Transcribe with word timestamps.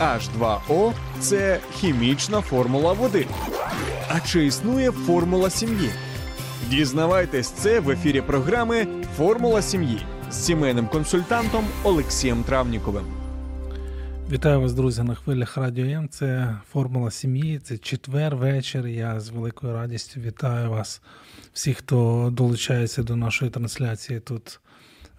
H2O– 0.00 0.92
це 1.20 1.60
хімічна 1.74 2.40
формула 2.40 2.92
води. 2.92 3.26
А 4.08 4.20
чи 4.20 4.46
існує 4.46 4.90
формула 4.90 5.50
сім'ї? 5.50 5.90
Дізнавайтесь 6.70 7.50
це 7.50 7.80
в 7.80 7.90
ефірі 7.90 8.20
програми 8.20 8.86
Формула 9.16 9.62
сім'ї 9.62 10.02
з 10.30 10.44
сімейним 10.44 10.88
консультантом 10.88 11.64
Олексієм 11.84 12.44
Травніковим. 12.44 13.04
Вітаю 14.30 14.60
вас, 14.60 14.72
друзі, 14.72 15.02
на 15.02 15.14
хвилях 15.14 15.56
Радіо 15.56 15.86
М. 15.86 16.08
Це 16.08 16.56
формула 16.72 17.10
сім'ї. 17.10 17.58
Це 17.58 17.78
четвер 17.78 18.36
вечір. 18.36 18.86
Я 18.86 19.20
з 19.20 19.28
великою 19.28 19.72
радістю 19.72 20.20
вітаю 20.20 20.70
вас, 20.70 21.02
всіх, 21.52 21.76
хто 21.78 22.28
долучається 22.32 23.02
до 23.02 23.16
нашої 23.16 23.50
трансляції 23.50 24.20
тут 24.20 24.60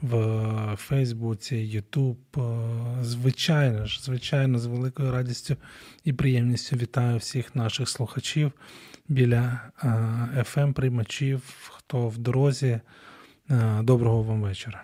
в 0.02 0.76
Фейсбуці, 0.76 1.56
Ютуб. 1.56 2.18
Звичайно 3.02 3.86
ж, 3.86 4.04
звичайно, 4.04 4.60
з 4.60 4.66
великою 4.66 5.12
радістю 5.12 5.56
і 6.04 6.14
приємністю 6.14 6.76
вітаю 6.76 7.18
всіх 7.18 7.56
наших 7.56 7.90
слухачів 7.90 8.52
біля 9.08 9.60
fm 10.38 10.74
приймачів 10.74 11.42
хто 11.70 12.08
в 12.08 12.18
дорозі. 12.18 12.80
Доброго 13.82 14.24
вам 14.24 14.42
вечора. 14.42 14.84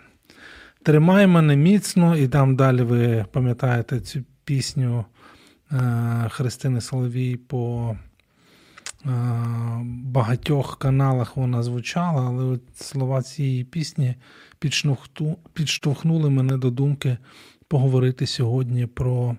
Тримай 0.83 1.27
мене 1.27 1.55
міцно, 1.55 2.17
і 2.17 2.27
там 2.27 2.55
далі 2.55 2.81
ви 2.81 3.25
пам'ятаєте 3.31 3.99
цю 3.99 4.23
пісню 4.43 5.05
Христини 6.29 6.81
Соловій 6.81 7.35
по 7.35 7.95
багатьох 9.85 10.79
каналах 10.79 11.37
вона 11.37 11.63
звучала, 11.63 12.27
але 12.27 12.43
от 12.43 12.61
слова 12.75 13.21
цієї 13.21 13.63
пісні 13.63 14.15
підштовхнули 15.53 16.29
мене 16.29 16.57
до 16.57 16.71
думки 16.71 17.17
поговорити 17.67 18.27
сьогодні 18.27 18.85
про 18.85 19.35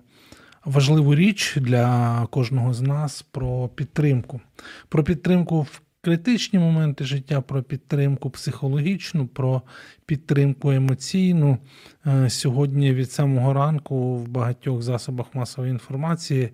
важливу 0.65 1.15
річ 1.15 1.57
для 1.61 2.27
кожного 2.31 2.73
з 2.73 2.81
нас 2.81 3.21
про 3.21 3.67
підтримку. 3.67 4.41
Про 4.89 5.03
підтримку 5.03 5.61
в 5.61 5.81
критичні 6.01 6.59
моменти 6.59 7.03
життя, 7.03 7.41
про 7.41 7.63
підтримку 7.63 8.29
психологічну, 8.29 9.27
про 9.27 9.61
підтримку 10.05 10.71
емоційну. 10.71 11.57
Е, 12.05 12.29
сьогодні 12.29 12.93
від 12.93 13.11
самого 13.11 13.53
ранку 13.53 14.15
в 14.15 14.27
багатьох 14.27 14.81
засобах 14.81 15.25
масової 15.35 15.71
інформації 15.71 16.43
е, 16.43 16.51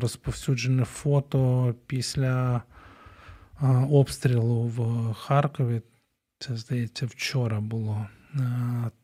розповсюджене 0.00 0.84
фото 0.84 1.74
після 1.86 2.56
е, 2.56 3.66
обстрілу 3.90 4.62
в 4.62 5.12
Харкові. 5.14 5.82
Це, 6.38 6.56
здається, 6.56 7.06
вчора 7.06 7.60
було. 7.60 8.06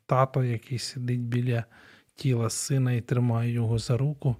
Тато, 0.07 0.45
який 0.45 0.79
сидить 0.79 1.21
біля 1.21 1.65
тіла 2.15 2.51
сина 2.51 2.93
і 2.93 3.01
тримає 3.01 3.53
його 3.53 3.79
за 3.79 3.97
руку. 3.97 4.37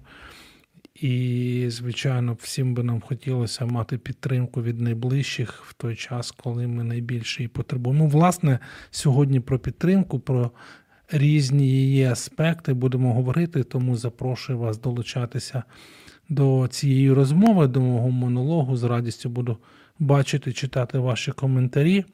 І, 0.95 1.65
звичайно, 1.69 2.37
всім 2.41 2.73
би 2.73 2.83
нам 2.83 3.01
хотілося 3.01 3.65
мати 3.65 3.97
підтримку 3.97 4.61
від 4.61 4.81
найближчих 4.81 5.63
в 5.65 5.73
той 5.73 5.95
час, 5.95 6.31
коли 6.31 6.67
ми 6.67 6.83
найбільше 6.83 7.41
її 7.41 7.47
потребуємо. 7.47 8.03
Ну, 8.03 8.09
власне, 8.09 8.59
сьогодні 8.91 9.39
про 9.39 9.59
підтримку, 9.59 10.19
про 10.19 10.51
різні 11.11 11.67
її 11.67 12.03
аспекти 12.03 12.73
будемо 12.73 13.13
говорити, 13.13 13.63
тому 13.63 13.95
запрошую 13.95 14.59
вас 14.59 14.81
долучатися 14.81 15.63
до 16.29 16.67
цієї 16.71 17.11
розмови, 17.11 17.67
до 17.67 17.81
мого 17.81 18.09
монологу. 18.09 18.77
З 18.77 18.83
радістю 18.83 19.29
буду 19.29 19.57
бачити, 19.99 20.53
читати 20.53 20.99
ваші 20.99 21.31
коментарі, 21.31 22.05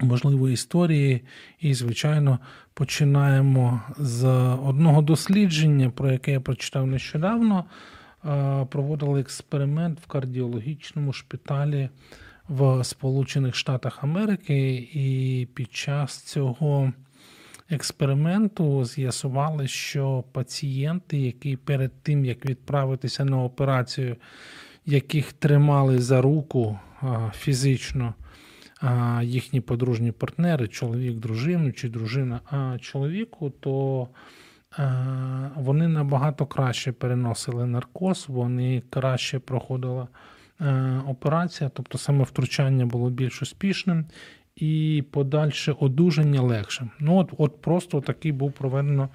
можливо, 0.00 0.48
історії. 0.48 1.22
І, 1.60 1.74
звичайно, 1.74 2.38
починаємо 2.74 3.82
з 3.98 4.24
одного 4.64 5.02
дослідження, 5.02 5.90
про 5.90 6.12
яке 6.12 6.32
я 6.32 6.40
прочитав 6.40 6.86
нещодавно 6.86 7.64
проводили 8.70 9.20
експеримент 9.20 10.00
в 10.00 10.06
кардіологічному 10.06 11.12
шпиталі 11.12 11.88
в 12.48 12.84
Сполучених 12.84 13.54
Штатах 13.54 14.04
Америки, 14.04 14.88
і 14.92 15.48
під 15.54 15.72
час 15.72 16.22
цього 16.22 16.92
експерименту 17.70 18.84
з'ясували, 18.84 19.68
що 19.68 20.24
пацієнти, 20.32 21.18
які 21.18 21.56
перед 21.56 22.02
тим 22.02 22.24
як 22.24 22.46
відправитися 22.46 23.24
на 23.24 23.42
операцію, 23.42 24.16
яких 24.86 25.32
тримали 25.32 25.98
за 25.98 26.22
руку 26.22 26.78
фізично 27.34 28.14
їхні 29.22 29.60
подружні 29.60 30.12
партнери, 30.12 30.68
чоловік, 30.68 31.18
дружину 31.18 31.72
чи 31.72 31.88
дружина 31.88 32.40
чоловіку, 32.80 33.50
то 33.50 34.08
вони 35.54 35.88
набагато 35.88 36.46
краще 36.46 36.92
переносили 36.92 37.66
наркоз, 37.66 38.24
вони 38.28 38.82
краще 38.90 39.38
проходила 39.38 40.08
операція, 41.06 41.70
тобто 41.74 41.98
саме 41.98 42.24
втручання 42.24 42.86
було 42.86 43.10
більш 43.10 43.42
успішним 43.42 44.04
і 44.60 45.04
подальше 45.10 45.74
одужання 45.80 46.42
легшим. 46.42 46.90
Ну 47.00 47.16
от 47.16 47.32
от 47.38 47.62
просто 47.62 48.00
такий 48.00 48.32
був 48.32 48.52
проведено 48.52 49.08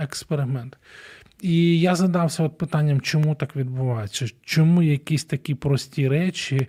експеримент. 0.00 0.78
І 1.40 1.80
я 1.80 1.94
задався 1.94 2.42
от 2.42 2.58
питанням, 2.58 3.00
чому 3.00 3.34
так 3.34 3.56
відбувається, 3.56 4.26
чому 4.42 4.82
якісь 4.82 5.24
такі 5.24 5.54
прості 5.54 6.08
речі, 6.08 6.68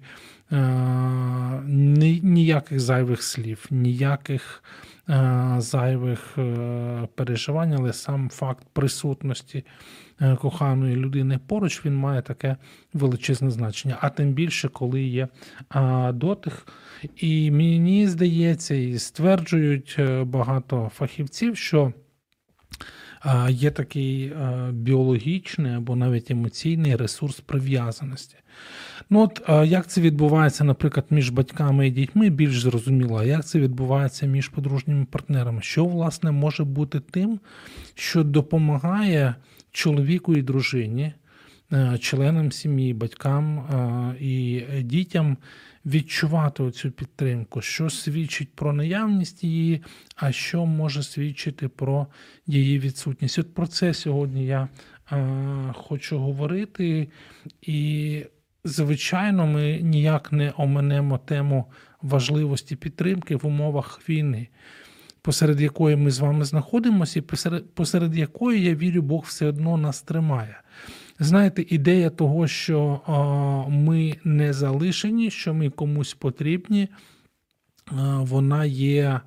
е, 0.51 0.57
ніяких 2.23 2.79
зайвих 2.79 3.23
слів, 3.23 3.65
ніяких. 3.71 4.63
Е, 5.09 5.55
зайвих 5.57 6.37
е, 6.37 7.07
переживань, 7.15 7.73
але 7.73 7.93
сам 7.93 8.29
факт 8.29 8.67
присутності 8.73 9.65
коханої 10.39 10.95
людини 10.95 11.39
поруч 11.47 11.85
він 11.85 11.95
має 11.95 12.21
таке 12.21 12.55
величезне 12.93 13.51
значення. 13.51 13.97
А 14.01 14.09
тим 14.09 14.33
більше, 14.33 14.69
коли 14.69 15.03
є 15.03 15.27
дотих. 16.13 16.67
І 17.17 17.51
мені 17.51 18.07
здається, 18.07 18.75
і 18.75 18.99
стверджують 18.99 19.99
багато 20.23 20.91
фахівців, 20.95 21.57
що. 21.57 21.93
Є 23.49 23.71
такий 23.71 24.33
біологічний 24.71 25.73
або 25.73 25.95
навіть 25.95 26.31
емоційний 26.31 26.95
ресурс 26.95 27.39
прив'язаності. 27.39 28.35
Ну 29.09 29.19
от 29.21 29.41
як 29.67 29.87
це 29.87 30.01
відбувається, 30.01 30.63
наприклад, 30.63 31.05
між 31.09 31.29
батьками 31.29 31.87
і 31.87 31.91
дітьми, 31.91 32.29
більш 32.29 32.59
зрозуміло, 32.59 33.23
як 33.23 33.45
це 33.45 33.59
відбувається 33.59 34.25
між 34.25 34.49
подружніми 34.49 35.05
партнерами? 35.05 35.61
Що, 35.61 35.85
власне, 35.85 36.31
може 36.31 36.63
бути 36.63 36.99
тим, 36.99 37.39
що 37.95 38.23
допомагає 38.23 39.35
чоловіку 39.75 40.35
і 40.35 40.41
дружині, 40.41 41.13
е, 41.73 41.97
членам 42.01 42.51
сім'ї, 42.51 42.93
батькам 42.93 43.59
е, 43.59 44.23
і 44.23 44.63
дітям 44.81 45.37
відчувати 45.85 46.63
оцю 46.63 46.91
підтримку, 46.91 47.61
що 47.61 47.89
свідчить 47.89 48.53
про 48.55 48.73
наявність 48.73 49.43
її, 49.43 49.81
а 50.15 50.31
що 50.31 50.65
може 50.65 51.03
свідчити 51.03 51.67
про 51.67 52.07
її 52.47 52.79
відсутність? 52.79 53.39
От 53.39 53.53
про 53.53 53.67
це 53.67 53.93
сьогодні 53.93 54.45
я 54.45 54.67
е, 55.11 55.73
хочу 55.73 56.17
говорити 56.17 57.07
і. 57.61 58.25
Звичайно, 58.67 59.47
ми 59.47 59.79
ніяк 59.81 60.31
не 60.31 60.53
оминемо 60.57 61.17
тему 61.17 61.65
важливості 62.01 62.75
підтримки 62.75 63.35
в 63.35 63.45
умовах 63.45 64.09
війни, 64.09 64.47
посеред 65.25 65.61
якої 65.61 65.95
ми 65.95 66.11
з 66.11 66.19
вами 66.19 66.45
знаходимося, 66.45 67.19
і 67.19 67.21
посеред, 67.21 67.73
посеред 67.73 68.17
якої, 68.17 68.63
я 68.63 68.75
вірю, 68.75 69.01
Бог 69.01 69.23
все 69.27 69.47
одно 69.47 69.77
нас 69.77 70.01
тримає. 70.01 70.61
Знаєте, 71.19 71.65
ідея 71.69 72.09
того, 72.09 72.47
що 72.47 73.01
а, 73.05 73.13
ми 73.69 74.15
не 74.23 74.53
залишені, 74.53 75.31
що 75.31 75.53
ми 75.53 75.69
комусь 75.69 76.13
потрібні, 76.13 76.87
а, 77.85 78.21
вона 78.21 78.65
є 78.65 79.21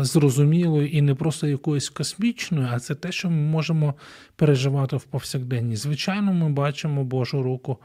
зрозумілою 0.00 0.88
і 0.88 1.02
не 1.02 1.14
просто 1.14 1.46
якоюсь 1.46 1.88
космічною, 1.88 2.68
а 2.72 2.80
це 2.80 2.94
те, 2.94 3.12
що 3.12 3.30
ми 3.30 3.36
можемо 3.36 3.94
переживати 4.36 4.96
в 4.96 5.04
повсякденні. 5.04 5.76
Звичайно, 5.76 6.32
ми 6.32 6.48
бачимо 6.48 7.04
Божу 7.04 7.42
руку 7.42 7.78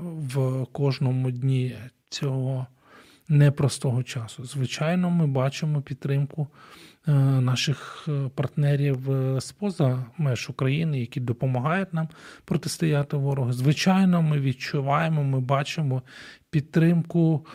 в 0.00 0.66
кожному 0.72 1.30
дні 1.30 1.76
цього 2.08 2.66
непростого 3.28 4.02
часу. 4.02 4.44
Звичайно, 4.44 5.10
ми 5.10 5.26
бачимо 5.26 5.80
підтримку 5.80 6.48
наших 7.40 8.08
е, 8.08 8.30
партнерів 8.34 9.10
е, 9.10 9.40
споза 9.40 10.04
меж 10.18 10.50
України, 10.50 11.00
які 11.00 11.20
допомагають 11.20 11.94
нам 11.94 12.08
протистояти 12.44 13.16
ворогу. 13.16 13.52
Звичайно, 13.52 14.22
ми 14.22 14.40
відчуваємо, 14.40 15.24
ми 15.24 15.40
бачимо 15.40 16.02
підтримку 16.50 17.46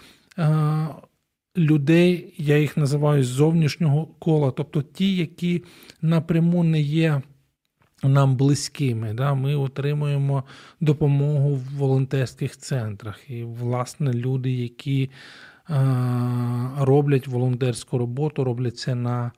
людей, 1.58 2.34
я 2.38 2.58
їх 2.58 2.78
називаю 2.78 3.24
з 3.24 3.28
зовнішнього 3.28 4.06
кола, 4.06 4.52
тобто 4.52 4.82
ті, 4.82 5.16
які 5.16 5.64
напряму 6.02 6.64
не 6.64 6.82
є 6.82 7.22
нам 8.04 8.36
близькими. 8.36 9.14
Да? 9.14 9.34
Ми 9.34 9.56
отримуємо 9.56 10.44
допомогу 10.82 11.56
в 11.56 11.78
волонтерських 11.78 12.58
центрах. 12.58 13.30
І, 13.30 13.44
власне, 13.44 14.14
люди, 14.14 14.52
які 14.52 15.04
е, 15.04 15.10
роблять 16.78 17.28
волонтерську 17.28 17.98
роботу, 17.98 18.44
роблять 18.44 18.78
це 18.78 18.96
на 18.96 19.32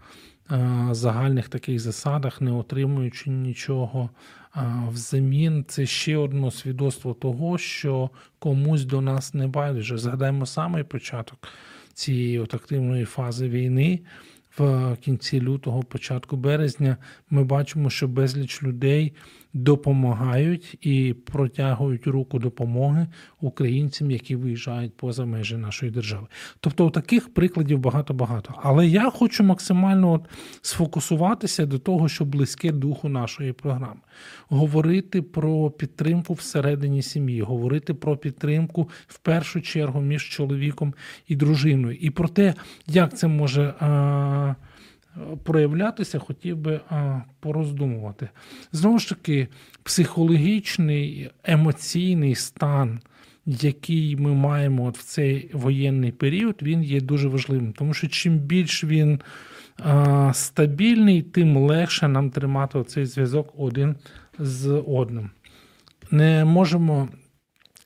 е, 0.51 0.87
загальних 0.91 1.49
таких 1.49 1.79
засадах, 1.79 2.41
не 2.41 2.51
отримуючи 2.51 3.29
нічого 3.29 4.09
е, 4.55 4.59
взамін. 4.91 5.65
Це 5.67 5.85
ще 5.85 6.17
одне 6.17 6.51
свідоцтво 6.51 7.13
того, 7.13 7.57
що 7.57 8.09
комусь 8.39 8.85
до 8.85 9.01
нас 9.01 9.33
не 9.33 9.47
байдуже. 9.47 9.97
Згадаємо 9.97 10.45
самий 10.45 10.83
початок 10.83 11.47
цієї 11.93 12.39
от 12.39 12.53
активної 12.53 13.05
фази 13.05 13.49
війни. 13.49 13.99
В 14.57 14.97
кінці 15.01 15.41
лютого, 15.41 15.83
початку 15.83 16.37
березня, 16.37 16.97
ми 17.29 17.43
бачимо, 17.43 17.89
що 17.89 18.07
безліч 18.07 18.63
людей 18.63 19.13
допомагають 19.55 20.77
і 20.81 21.15
протягують 21.25 22.07
руку 22.07 22.39
допомоги 22.39 23.07
українцям, 23.41 24.11
які 24.11 24.35
виїжджають 24.35 24.97
поза 24.97 25.25
межі 25.25 25.57
нашої 25.57 25.91
держави. 25.91 26.27
Тобто, 26.59 26.89
таких 26.89 27.33
прикладів 27.33 27.79
багато-багато. 27.79 28.53
Але 28.57 28.87
я 28.87 29.09
хочу 29.09 29.43
максимально 29.43 30.11
от 30.11 30.21
сфокусуватися 30.61 31.65
до 31.65 31.79
того, 31.79 32.09
що 32.09 32.25
близьке 32.25 32.71
духу 32.71 33.09
нашої 33.09 33.53
програми, 33.53 33.99
говорити 34.49 35.21
про 35.21 35.71
підтримку 35.71 36.33
всередині 36.33 37.01
сім'ї, 37.01 37.41
говорити 37.41 37.93
про 37.93 38.17
підтримку 38.17 38.89
в 39.07 39.17
першу 39.17 39.61
чергу 39.61 40.01
між 40.01 40.29
чоловіком 40.29 40.93
і 41.27 41.35
дружиною, 41.35 41.97
і 42.01 42.09
про 42.09 42.27
те, 42.27 42.53
як 42.87 43.17
це 43.17 43.27
може. 43.27 43.73
А, 43.79 44.55
проявлятися, 45.43 46.19
хотів 46.19 46.57
би 46.57 46.79
пороздумувати. 47.39 48.29
Знову 48.71 48.99
ж 48.99 49.09
таки, 49.09 49.47
психологічний, 49.83 51.31
емоційний 51.43 52.35
стан, 52.35 52.99
який 53.45 54.15
ми 54.15 54.33
маємо 54.33 54.85
от 54.85 54.97
в 54.97 55.03
цей 55.03 55.49
воєнний 55.53 56.11
період, 56.11 56.55
він 56.61 56.83
є 56.83 57.01
дуже 57.01 57.27
важливим, 57.27 57.73
тому 57.73 57.93
що 57.93 58.07
чим 58.07 58.37
більш 58.37 58.83
він 58.83 59.19
а, 59.79 60.31
стабільний, 60.33 61.21
тим 61.21 61.57
легше 61.57 62.07
нам 62.07 62.29
тримати 62.29 62.83
цей 62.83 63.05
зв'язок 63.05 63.53
один 63.57 63.95
з 64.39 64.83
одним. 64.87 65.29
Не 66.11 66.45
можемо 66.45 67.09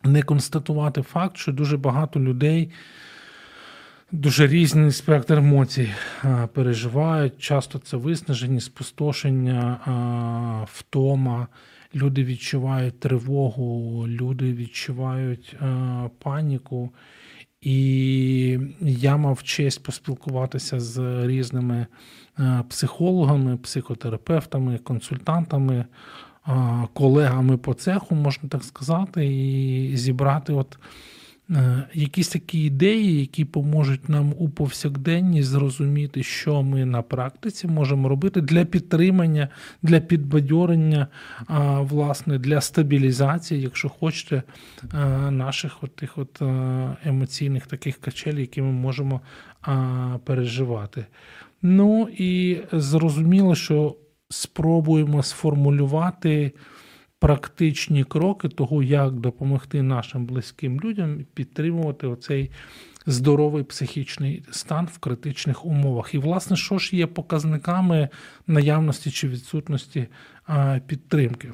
не 0.04 0.24
констатувати 0.24 1.02
факт, 1.02 1.38
що 1.38 1.52
дуже 1.52 1.78
багато 1.78 2.20
людей. 2.20 2.72
Дуже 4.12 4.48
різний 4.48 4.92
спектр 4.92 5.34
емоцій 5.34 5.90
переживають. 6.54 7.38
Часто 7.40 7.80
це 7.80 7.98
виснажені, 7.98 8.60
спустошення, 8.62 9.78
втома. 10.74 11.48
Люди 11.96 12.24
відчувають 12.24 13.00
тривогу, 13.00 14.08
люди 14.08 14.54
відчувають 14.54 15.56
паніку. 16.20 16.90
І 17.62 18.60
я 18.82 19.18
мав 19.18 19.44
честь 19.44 19.84
поспілкуватися 19.84 20.80
з 20.80 21.26
різними 21.28 21.88
психологами, 22.70 23.58
психотерапевтами, 23.58 24.78
консультантами, 24.78 25.86
колегами 26.94 27.58
по 27.58 27.74
цеху, 27.74 28.16
можна 28.16 28.50
так 28.50 28.64
сказати, 28.64 29.26
і 29.26 29.98
зібрати 29.98 30.54
от. 30.54 30.78
Е, 31.52 31.84
якісь 31.94 32.30
такі 32.30 32.64
ідеї, 32.64 33.20
які 33.20 33.46
поможуть 33.46 34.10
нам 34.10 34.34
у 34.38 34.50
повсякденні 34.50 35.44
зрозуміти, 35.44 36.24
що 36.24 36.64
ми 36.64 36.86
на 36.86 37.02
практиці 37.02 37.68
можемо 37.68 38.10
робити 38.10 38.42
для 38.42 38.66
підтримання, 38.66 39.48
для 39.82 40.00
підбадьорення, 40.00 41.08
власне, 41.80 42.40
для 42.40 42.62
стабілізації, 42.62 43.62
якщо 43.62 43.90
хочете, 43.90 44.44
наших 45.30 45.84
от 45.84 45.96
тих 45.96 46.18
от 46.18 46.42
емоційних 47.06 47.68
таких 47.68 47.98
качель, 47.98 48.36
які 48.36 48.62
ми 48.62 48.72
можемо 48.72 49.22
переживати. 50.24 51.06
Ну 51.62 52.08
і 52.18 52.58
зрозуміло, 52.72 53.56
що 53.56 53.96
спробуємо 54.30 55.24
сформулювати 55.24 56.52
практичні 57.20 58.04
кроки 58.04 58.50
того, 58.50 58.84
як 58.84 59.14
допомогти 59.14 59.82
нашим 59.82 60.26
близьким 60.26 60.80
людям 60.80 61.26
підтримувати 61.34 62.08
оцей 62.08 62.52
здоровий 63.06 63.64
психічний 63.64 64.44
стан 64.52 64.88
в 64.94 64.98
критичних 64.98 65.66
умовах. 65.66 66.14
І, 66.14 66.18
власне, 66.18 66.58
що 66.58 66.78
ж 66.78 66.96
є 66.96 67.08
показниками 67.08 68.10
наявності 68.48 69.12
чи 69.12 69.28
відсутності 69.28 70.08
підтримки? 70.88 71.52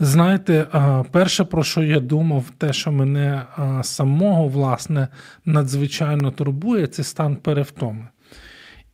Знаєте, 0.00 0.66
перше, 1.10 1.44
про 1.44 1.64
що 1.64 1.82
я 1.82 2.00
думав, 2.00 2.44
те, 2.58 2.72
що 2.72 2.92
мене 2.92 3.42
самого 3.82 4.48
власне 4.48 5.08
надзвичайно 5.44 6.30
турбує, 6.30 6.86
це 6.86 7.04
стан 7.04 7.36
перевтоми. 7.36 8.08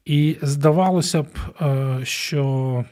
І 0.04 0.36
здавалося 0.42 1.22
б, 1.22 1.28
що 2.02 2.84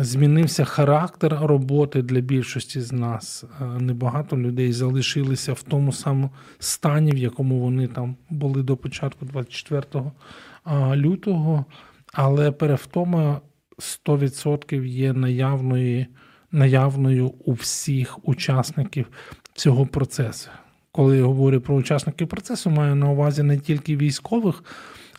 Змінився 0.00 0.64
характер 0.64 1.38
роботи 1.42 2.02
для 2.02 2.20
більшості 2.20 2.80
з 2.80 2.92
нас. 2.92 3.44
Е, 3.60 3.64
небагато 3.64 4.38
людей 4.38 4.72
залишилися 4.72 5.52
в 5.52 5.62
тому 5.62 5.92
самому 5.92 6.30
стані, 6.58 7.12
в 7.12 7.16
якому 7.16 7.60
вони 7.60 7.86
там 7.86 8.16
були 8.30 8.62
до 8.62 8.76
початку 8.76 9.24
24 9.24 9.82
лютого, 10.96 11.64
але 12.12 12.50
перевтома 12.50 13.40
100% 13.78 14.84
є 14.84 15.12
наявною, 15.12 16.06
наявною 16.52 17.26
у 17.26 17.52
всіх 17.52 18.28
учасників 18.28 19.06
цього 19.54 19.86
процесу. 19.86 20.50
Коли 20.96 21.16
я 21.16 21.24
говорю 21.24 21.60
про 21.60 21.74
учасників 21.74 22.28
процесу, 22.28 22.70
маю 22.70 22.94
на 22.94 23.10
увазі 23.10 23.42
не 23.42 23.58
тільки 23.58 23.96
військових 23.96 24.62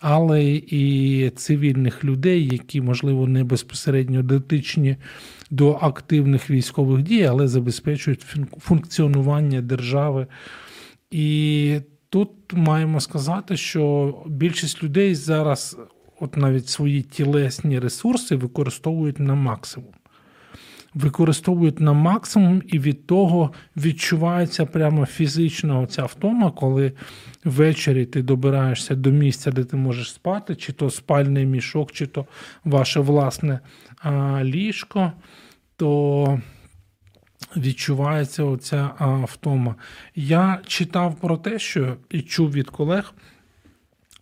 але 0.07 0.45
і 0.53 1.29
цивільних 1.29 2.03
людей, 2.03 2.47
які, 2.47 2.81
можливо, 2.81 3.27
не 3.27 3.43
безпосередньо 3.43 4.23
дотичні 4.23 4.97
до 5.51 5.77
активних 5.81 6.49
військових 6.49 7.01
дій, 7.01 7.23
але 7.23 7.47
забезпечують 7.47 8.25
функціонування 8.59 9.61
держави. 9.61 10.27
І 11.11 11.79
тут 12.09 12.29
маємо 12.53 12.99
сказати, 12.99 13.57
що 13.57 14.13
більшість 14.27 14.83
людей 14.83 15.15
зараз, 15.15 15.77
от 16.19 16.37
навіть 16.37 16.67
свої 16.67 17.01
тілесні 17.01 17.79
ресурси, 17.79 18.35
використовують 18.35 19.19
на 19.19 19.35
максимум 19.35 19.93
використовують 20.95 21.79
на 21.79 21.93
максимум, 21.93 22.61
і 22.67 22.79
від 22.79 23.07
того 23.07 23.53
відчувається 23.77 24.65
прямо 24.65 25.05
фізична 25.05 25.79
оця 25.79 26.05
втома, 26.05 26.51
коли 26.51 26.91
ввечері 27.43 28.05
ти 28.05 28.21
добираєшся 28.21 28.95
до 28.95 29.11
місця, 29.11 29.51
де 29.51 29.63
ти 29.63 29.77
можеш 29.77 30.13
спати, 30.13 30.55
чи 30.55 30.73
то 30.73 30.89
спальний 30.89 31.45
мішок, 31.45 31.91
чи 31.91 32.07
то 32.07 32.25
ваше 32.63 32.99
власне 32.99 33.59
ліжко, 34.43 35.11
то 35.75 36.39
відчувається 37.57 38.43
оця 38.43 38.89
втома. 39.23 39.75
Я 40.15 40.59
читав 40.67 41.15
про 41.15 41.37
те, 41.37 41.59
що 41.59 41.97
і 42.09 42.21
чув 42.21 42.51
від 42.51 42.69
колег 42.69 43.13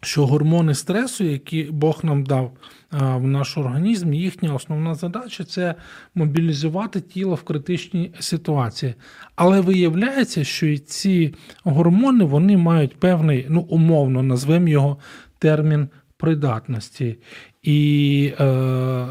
що 0.04 0.26
гормони 0.26 0.74
стресу, 0.74 1.24
які 1.24 1.64
Бог 1.64 2.00
нам 2.04 2.24
дав 2.24 2.52
в 2.92 3.28
наш 3.28 3.58
організм, 3.58 4.14
їхня 4.14 4.54
основна 4.54 4.96
задача 4.96 5.44
це 5.44 5.76
мобілізувати 6.16 7.02
тіло 7.02 7.36
в 7.36 7.44
критичній 7.44 8.14
ситуації. 8.20 8.94
Але 9.36 9.62
виявляється, 9.62 10.44
що 10.44 10.68
і 10.68 10.78
ці 10.78 11.34
гормони 11.64 12.24
вони 12.24 12.58
мають 12.58 13.00
певний, 13.00 13.46
ну 13.50 13.62
умовно 13.62 14.24
назвемо 14.24 14.68
його 14.68 14.98
термін 15.40 15.90
придатності. 16.18 17.18
І 17.64 18.34
е, 18.40 19.06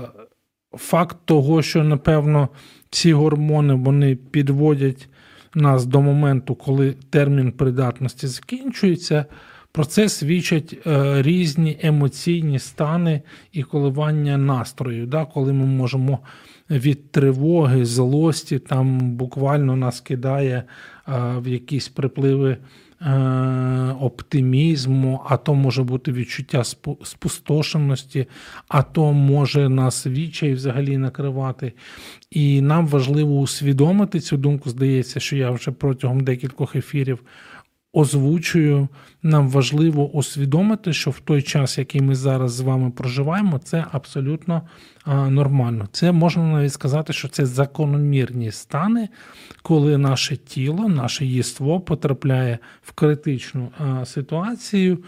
факт 0.72 1.16
того, 1.24 1.62
що 1.62 1.84
напевно 1.84 2.48
ці 2.90 3.12
гормони 3.12 3.74
вони 3.74 4.16
підводять 4.16 5.08
нас 5.54 5.86
до 5.86 6.00
моменту, 6.00 6.54
коли 6.54 6.94
термін 7.10 7.52
придатності 7.52 8.26
закінчується. 8.26 9.26
Про 9.72 9.84
це 9.84 10.08
свідчать 10.08 10.76
е, 10.86 11.22
різні 11.22 11.78
емоційні 11.82 12.58
стани 12.58 13.22
і 13.52 13.62
коливання 13.62 14.36
настрою, 14.36 15.06
да, 15.06 15.24
коли 15.24 15.52
ми 15.52 15.66
можемо 15.66 16.18
від 16.70 17.10
тривоги, 17.10 17.84
злості, 17.84 18.58
там 18.58 18.98
буквально 18.98 19.76
нас 19.76 20.00
кидає 20.00 20.54
е, 20.56 21.12
в 21.38 21.48
якісь 21.48 21.88
припливи 21.88 22.56
е, 23.00 23.12
оптимізму, 24.00 25.22
а 25.28 25.36
то 25.36 25.54
може 25.54 25.82
бути 25.82 26.12
відчуття 26.12 26.64
спустошеності, 27.04 28.26
а 28.68 28.82
то 28.82 29.12
може 29.12 29.68
нас 29.68 30.06
відчай 30.06 30.52
взагалі 30.52 30.98
накривати. 30.98 31.72
І 32.30 32.60
нам 32.60 32.86
важливо 32.86 33.38
усвідомити 33.38 34.20
цю 34.20 34.36
думку. 34.36 34.70
Здається, 34.70 35.20
що 35.20 35.36
я 35.36 35.50
вже 35.50 35.70
протягом 35.70 36.20
декількох 36.20 36.76
ефірів 36.76 37.18
озвучую, 37.92 38.88
нам 39.22 39.48
важливо 39.48 40.10
усвідомити, 40.10 40.92
що 40.92 41.10
в 41.10 41.20
той 41.20 41.42
час, 41.42 41.78
який 41.78 42.00
ми 42.00 42.14
зараз 42.14 42.52
з 42.52 42.60
вами 42.60 42.90
проживаємо, 42.90 43.58
це 43.58 43.84
абсолютно 43.92 44.62
нормально. 45.06 45.88
Це 45.92 46.12
можна 46.12 46.42
навіть 46.42 46.72
сказати, 46.72 47.12
що 47.12 47.28
це 47.28 47.46
закономірні 47.46 48.50
стани, 48.50 49.08
коли 49.62 49.98
наше 49.98 50.36
тіло, 50.36 50.88
наше 50.88 51.26
єство 51.26 51.80
потрапляє 51.80 52.58
в 52.82 52.92
критичну 52.92 53.70
ситуацію. 54.04 54.98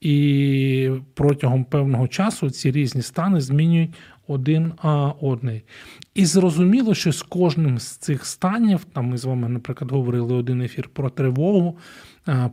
і 0.00 0.90
протягом 1.14 1.64
певного 1.64 2.08
часу 2.08 2.50
ці 2.50 2.70
різні 2.70 3.02
стани 3.02 3.40
змінюють 3.40 3.90
один 4.26 4.72
а, 4.82 5.12
одний. 5.20 5.62
І 6.14 6.26
зрозуміло, 6.26 6.94
що 6.94 7.12
з 7.12 7.22
кожним 7.22 7.78
з 7.78 7.96
цих 7.96 8.26
станів, 8.26 8.86
там 8.92 9.06
ми 9.06 9.18
з 9.18 9.24
вами, 9.24 9.48
наприклад, 9.48 9.90
говорили 9.90 10.34
один 10.34 10.62
ефір 10.62 10.88
про 10.92 11.10
тривогу, 11.10 11.78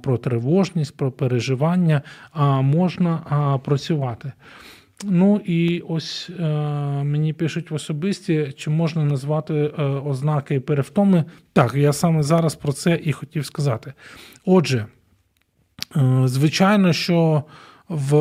про 0.04 0.18
тривожність, 0.18 0.98
про 0.98 1.12
переживання, 1.12 2.02
а 2.32 2.62
можна 2.62 3.18
працювати. 3.66 4.32
Ну 5.04 5.42
і 5.46 5.84
ось 5.88 6.30
е, 6.40 6.44
мені 7.04 7.34
пишуть 7.34 7.72
в 7.72 7.74
особисті, 7.74 8.54
чи 8.58 8.70
можна 8.70 9.04
назвати 9.04 9.54
е, 9.54 9.84
ознаки 9.84 10.60
перевтоми. 10.60 11.26
Так, 11.54 11.74
я 11.76 11.94
саме 11.94 12.24
зараз 12.24 12.56
про 12.56 12.74
це 12.74 13.00
і 13.04 13.12
хотів 13.12 13.46
сказати. 13.46 13.94
Отже, 14.46 14.86
е, 15.96 16.22
звичайно, 16.26 16.94
що 16.94 17.44
в, 17.90 18.16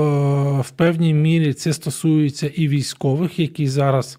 в 0.60 0.70
певній 0.70 1.14
мірі 1.14 1.52
це 1.52 1.72
стосується 1.72 2.46
і 2.46 2.68
військових, 2.68 3.38
які 3.38 3.68
зараз 3.68 4.18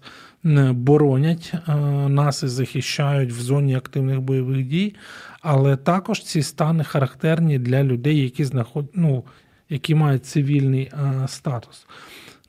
боронять 0.72 1.52
е, 1.54 1.72
нас 2.08 2.42
і 2.42 2.48
захищають 2.48 3.32
в 3.32 3.40
зоні 3.40 3.74
активних 3.74 4.20
бойових 4.20 4.66
дій, 4.66 4.94
але 5.40 5.76
також 5.76 6.22
ці 6.22 6.42
стани 6.42 6.84
характерні 6.84 7.58
для 7.58 7.84
людей, 7.84 8.22
які 8.22 8.44
знаход... 8.44 8.90
ну, 8.94 9.24
які 9.68 9.94
мають 9.94 10.26
цивільний 10.26 10.82
е, 10.82 11.28
статус. 11.28 11.86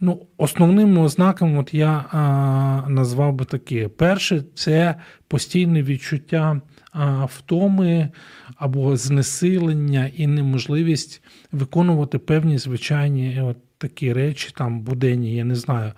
Ну, 0.01 0.27
Основними 0.37 1.01
ознаками 1.01 1.59
от 1.59 1.73
я 1.73 2.05
а, 2.11 2.89
назвав 2.89 3.33
би 3.33 3.45
такі. 3.45 3.87
Перше, 3.87 4.43
це 4.55 4.95
постійне 5.27 5.83
відчуття 5.83 6.61
а, 6.91 7.25
втоми 7.25 8.09
або 8.55 8.97
знесилення 8.97 10.11
і 10.17 10.27
неможливість 10.27 11.23
виконувати 11.51 12.17
певні 12.19 12.57
звичайні 12.57 13.41
от 13.41 13.57
такі 13.77 14.13
речі, 14.13 14.49
там 14.57 14.81
буденні, 14.81 15.35
я 15.35 15.43
не 15.45 15.55
знаю, 15.55 15.91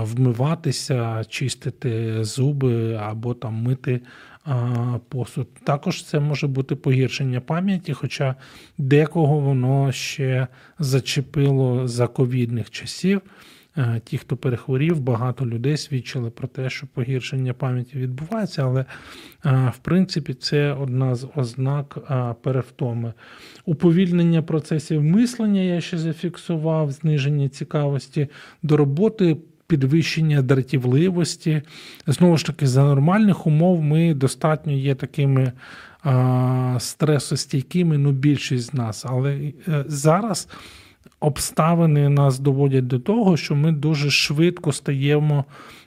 вмиватися, 0.00 1.24
чистити 1.28 2.24
зуби 2.24 2.94
або 2.94 3.34
там 3.34 3.54
мити 3.54 4.00
посуд. 5.08 5.48
Також 5.54 6.04
це 6.04 6.20
може 6.20 6.46
бути 6.46 6.76
погіршення 6.76 7.40
пам'яті, 7.40 7.92
хоча 7.92 8.34
декого 8.78 9.40
воно 9.40 9.92
ще 9.92 10.46
зачепило 10.78 11.88
за 11.88 12.06
ковідних 12.06 12.70
часів. 12.70 13.20
Е, 13.76 14.00
ті, 14.04 14.18
хто 14.18 14.36
перехворів, 14.36 15.00
багато 15.00 15.46
людей 15.46 15.76
свідчили 15.76 16.30
про 16.30 16.48
те, 16.48 16.70
що 16.70 16.86
погіршення 16.86 17.52
пам'яті 17.52 17.98
відбувається, 17.98 18.62
але 18.62 18.80
е, 18.80 19.72
в 19.74 19.78
принципі 19.78 20.34
це 20.34 20.72
одна 20.72 21.14
з 21.14 21.28
ознак 21.36 21.98
е, 22.10 22.34
перевтоми. 22.42 23.12
Уповільнення 23.64 24.42
процесів 24.42 25.02
мислення 25.02 25.60
я 25.60 25.80
ще 25.80 25.98
зафіксував, 25.98 26.92
зниження 26.92 27.48
цікавості 27.48 28.28
до 28.62 28.76
роботи 28.76 29.36
підвищення 29.66 30.42
дратівливості. 30.42 31.62
Знову 32.06 32.36
ж 32.36 32.46
таки, 32.46 32.66
за 32.66 32.84
нормальних 32.84 33.46
умов 33.46 33.82
ми 33.82 34.14
достатньо 34.14 34.72
є 34.72 34.94
такими 34.94 35.52
а, 36.02 36.76
стресостійкими, 36.80 37.98
ну 37.98 38.12
більшість 38.12 38.70
з 38.70 38.74
нас. 38.74 39.04
Але 39.08 39.34
е, 39.34 39.52
зараз 39.86 40.48
обставини 41.20 42.08
нас 42.08 42.38
доводять 42.38 42.86
до 42.86 42.98
того, 42.98 43.36
що 43.36 43.54
ми 43.54 43.72
дуже 43.72 44.10
швидко 44.10 44.72
стаємо 44.72 45.44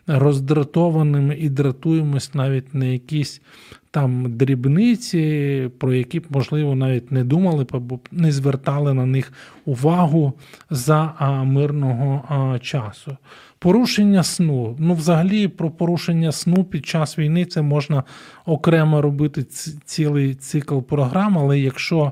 роздратованими 0.08 1.36
і 1.36 1.50
дратуємось 1.50 2.34
навіть 2.34 2.74
на 2.74 2.86
якісь 2.86 3.42
там 3.92 4.38
дрібниці, 4.38 5.70
про 5.78 5.94
які 5.94 6.20
б, 6.20 6.26
можливо, 6.30 6.76
навіть 6.76 7.12
не 7.12 7.24
думали 7.24 7.66
або 7.72 8.00
не 8.12 8.32
звертали 8.32 8.94
на 8.94 9.06
них 9.06 9.34
увагу 9.66 10.34
за 10.70 11.14
мирного 11.46 12.60
часу. 12.60 13.18
Порушення 13.60 14.24
сну. 14.24 14.76
Ну, 14.80 14.94
взагалі, 14.94 15.48
про 15.48 15.72
порушення 15.72 16.32
сну 16.32 16.64
під 16.64 16.86
час 16.86 17.20
війни 17.20 17.46
це 17.46 17.62
можна 17.62 18.04
окремо 18.46 19.02
робити 19.02 19.44
цілий 19.86 20.36
цикл 20.36 20.80
програм, 20.80 21.38
але 21.38 21.60
якщо 21.60 22.12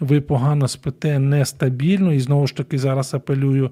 ви 0.00 0.20
погано 0.20 0.68
спите 0.68 1.18
нестабільно, 1.18 2.12
і 2.12 2.20
знову 2.20 2.46
ж 2.46 2.56
таки 2.56 2.78
зараз 2.78 3.14
апелюю 3.14 3.70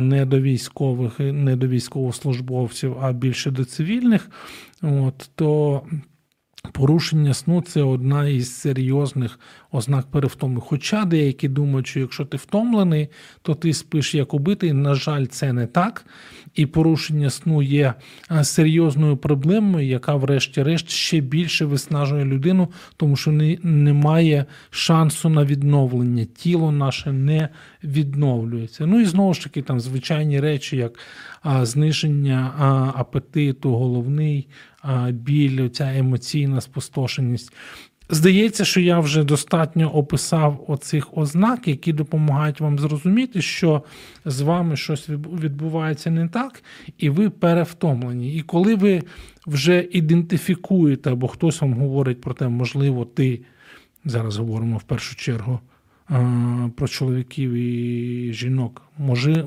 не 0.00 0.24
до 0.26 0.40
військових, 0.40 1.18
не 1.18 1.56
до 1.56 1.68
військовослужбовців, 1.68 2.96
а 3.00 3.12
більше 3.12 3.50
до 3.50 3.64
цивільних, 3.64 4.30
от, 4.82 5.30
то 5.34 5.82
Порушення 6.72 7.34
сну 7.34 7.62
це 7.62 7.82
одна 7.82 8.28
із 8.28 8.54
серйозних 8.56 9.38
ознак 9.70 10.06
перевтоми. 10.10 10.60
Хоча 10.60 11.04
деякі 11.04 11.48
думають, 11.48 11.86
що 11.86 12.00
якщо 12.00 12.24
ти 12.24 12.36
втомлений, 12.36 13.08
то 13.42 13.54
ти 13.54 13.74
спиш 13.74 14.14
як 14.14 14.34
убитий. 14.34 14.72
На 14.72 14.94
жаль, 14.94 15.26
це 15.26 15.52
не 15.52 15.66
так. 15.66 16.06
І 16.54 16.66
порушення 16.66 17.30
сну 17.30 17.62
є 17.62 17.94
серйозною 18.42 19.16
проблемою, 19.16 19.86
яка, 19.86 20.14
врешті-решт, 20.14 20.90
ще 20.90 21.20
більше 21.20 21.64
виснажує 21.64 22.24
людину, 22.24 22.68
тому 22.96 23.16
що 23.16 23.30
немає 23.62 24.44
шансу 24.70 25.28
на 25.28 25.44
відновлення. 25.44 26.24
Тіло 26.24 26.72
наше 26.72 27.12
не 27.12 27.48
відновлюється. 27.84 28.86
Ну 28.86 29.00
і 29.00 29.04
знову 29.04 29.34
ж 29.34 29.44
таки, 29.44 29.62
там 29.62 29.80
звичайні 29.80 30.40
речі, 30.40 30.76
як 30.76 30.98
зниження 31.62 32.52
апетиту, 32.96 33.74
головний 33.74 34.48
біль, 35.10 35.68
ця 35.68 35.96
емоційна 35.96 36.60
спустошеність. 36.60 37.52
Здається, 38.10 38.64
що 38.64 38.80
я 38.80 39.00
вже 39.00 39.24
достатньо 39.24 39.90
описав 39.94 40.64
оцих 40.68 41.18
ознак, 41.18 41.68
які 41.68 41.92
допомагають 41.92 42.60
вам 42.60 42.78
зрозуміти, 42.78 43.42
що 43.42 43.82
з 44.24 44.40
вами 44.40 44.76
щось 44.76 45.08
відбувається 45.08 46.10
не 46.10 46.28
так, 46.28 46.62
і 46.98 47.10
ви 47.10 47.30
перевтомлені. 47.30 48.34
І 48.34 48.42
коли 48.42 48.74
ви 48.74 49.02
вже 49.46 49.86
ідентифікуєте, 49.92 51.12
або 51.12 51.28
хтось 51.28 51.60
вам 51.60 51.74
говорить 51.74 52.20
про 52.20 52.34
те, 52.34 52.48
можливо, 52.48 53.04
ти 53.04 53.40
зараз 54.04 54.36
говоримо 54.36 54.76
в 54.76 54.82
першу 54.82 55.16
чергу 55.16 55.60
про 56.76 56.88
чоловіків 56.88 57.52
і 57.52 58.32
жінок, 58.32 58.82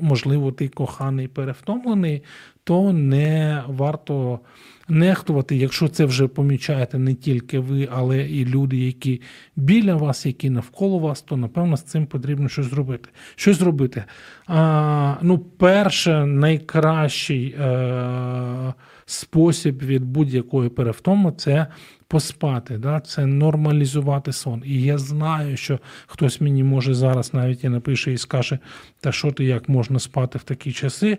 можливо, 0.00 0.52
ти 0.52 0.68
коханий 0.68 1.28
перевтомлений, 1.28 2.22
то 2.64 2.92
не 2.92 3.62
варто 3.68 4.40
нехтувати, 4.88 5.56
якщо 5.56 5.88
це 5.88 6.04
вже 6.04 6.28
помічаєте 6.28 6.98
не 6.98 7.14
тільки 7.14 7.58
ви, 7.58 7.88
але 7.92 8.22
і 8.22 8.44
люди, 8.46 8.76
які 8.76 9.20
біля 9.56 9.94
вас, 9.94 10.26
які 10.26 10.50
навколо 10.50 10.98
вас, 10.98 11.22
то 11.22 11.36
напевно 11.36 11.76
з 11.76 11.82
цим 11.82 12.06
потрібно 12.06 12.48
щось 12.48 12.66
зробити. 12.66 13.08
Що 13.36 13.54
зробити? 13.54 14.04
А, 14.46 15.16
Ну, 15.22 15.38
перше, 15.38 16.26
найкращий 16.26 17.46
е, 17.46 18.74
спосіб 19.06 19.82
від 19.82 20.04
будь-якої 20.04 20.68
перевтоми 20.68 21.32
це 21.36 21.66
поспати, 22.12 22.78
да? 22.78 23.00
це 23.00 23.26
нормалізувати 23.26 24.32
сон. 24.32 24.62
І 24.66 24.82
я 24.82 24.98
знаю, 24.98 25.56
що 25.56 25.78
хтось 26.06 26.40
мені 26.40 26.64
може 26.64 26.94
зараз 26.94 27.34
навіть 27.34 27.64
і 27.64 27.68
напише 27.68 28.12
і 28.12 28.18
скаже, 28.18 28.58
та 29.00 29.12
що 29.12 29.32
ти 29.32 29.44
як 29.44 29.68
можна 29.68 29.98
спати 29.98 30.38
в 30.38 30.42
такі 30.42 30.72
часи. 30.72 31.18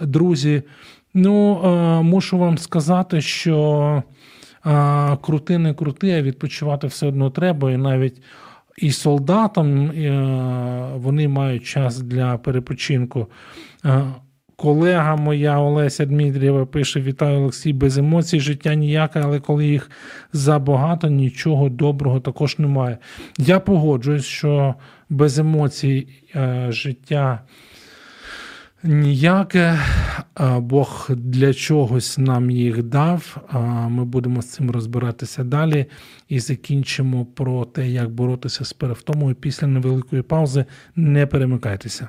Друзі, 0.00 0.62
ну 1.16 1.62
мушу 2.02 2.38
вам 2.38 2.58
сказати, 2.58 3.20
що 3.20 4.02
крути 5.20 5.58
не 5.58 5.74
крути, 5.74 6.12
а 6.12 6.22
відпочивати 6.22 6.86
все 6.86 7.06
одно 7.06 7.30
треба. 7.30 7.72
І 7.72 7.76
навіть 7.76 8.22
і 8.78 8.90
солдатам 8.90 9.90
вони 10.96 11.28
мають 11.28 11.64
час 11.64 12.00
для 12.00 12.38
перепочинку. 12.38 13.26
Колега 14.56 15.16
моя 15.16 15.58
Олеся 15.58 16.04
Дмитрієва 16.06 16.66
пише: 16.66 17.00
Вітаю 17.00 17.38
Олексій, 17.38 17.72
без 17.72 17.98
емоцій 17.98 18.40
життя 18.40 18.74
ніяке, 18.74 19.20
але 19.24 19.40
коли 19.40 19.66
їх 19.66 19.90
забагато, 20.32 21.08
нічого 21.08 21.68
доброго 21.68 22.20
також 22.20 22.58
немає. 22.58 22.98
Я 23.38 23.60
погоджуюсь, 23.60 24.24
що 24.24 24.74
без 25.08 25.38
емоцій 25.38 26.08
е, 26.36 26.66
життя 26.70 27.40
ніяке, 28.82 29.78
Бог 30.58 31.10
для 31.10 31.54
чогось 31.54 32.18
нам 32.18 32.50
їх 32.50 32.82
дав. 32.82 33.36
Ми 33.90 34.04
будемо 34.04 34.42
з 34.42 34.50
цим 34.50 34.70
розбиратися 34.70 35.44
далі 35.44 35.86
і 36.28 36.40
закінчимо 36.40 37.24
про 37.24 37.64
те, 37.64 37.88
як 37.88 38.10
боротися 38.10 38.64
з 38.64 38.72
перевтомою 38.72 39.34
після 39.34 39.66
невеликої 39.66 40.22
паузи. 40.22 40.64
Не 40.96 41.26
перемикайтеся. 41.26 42.08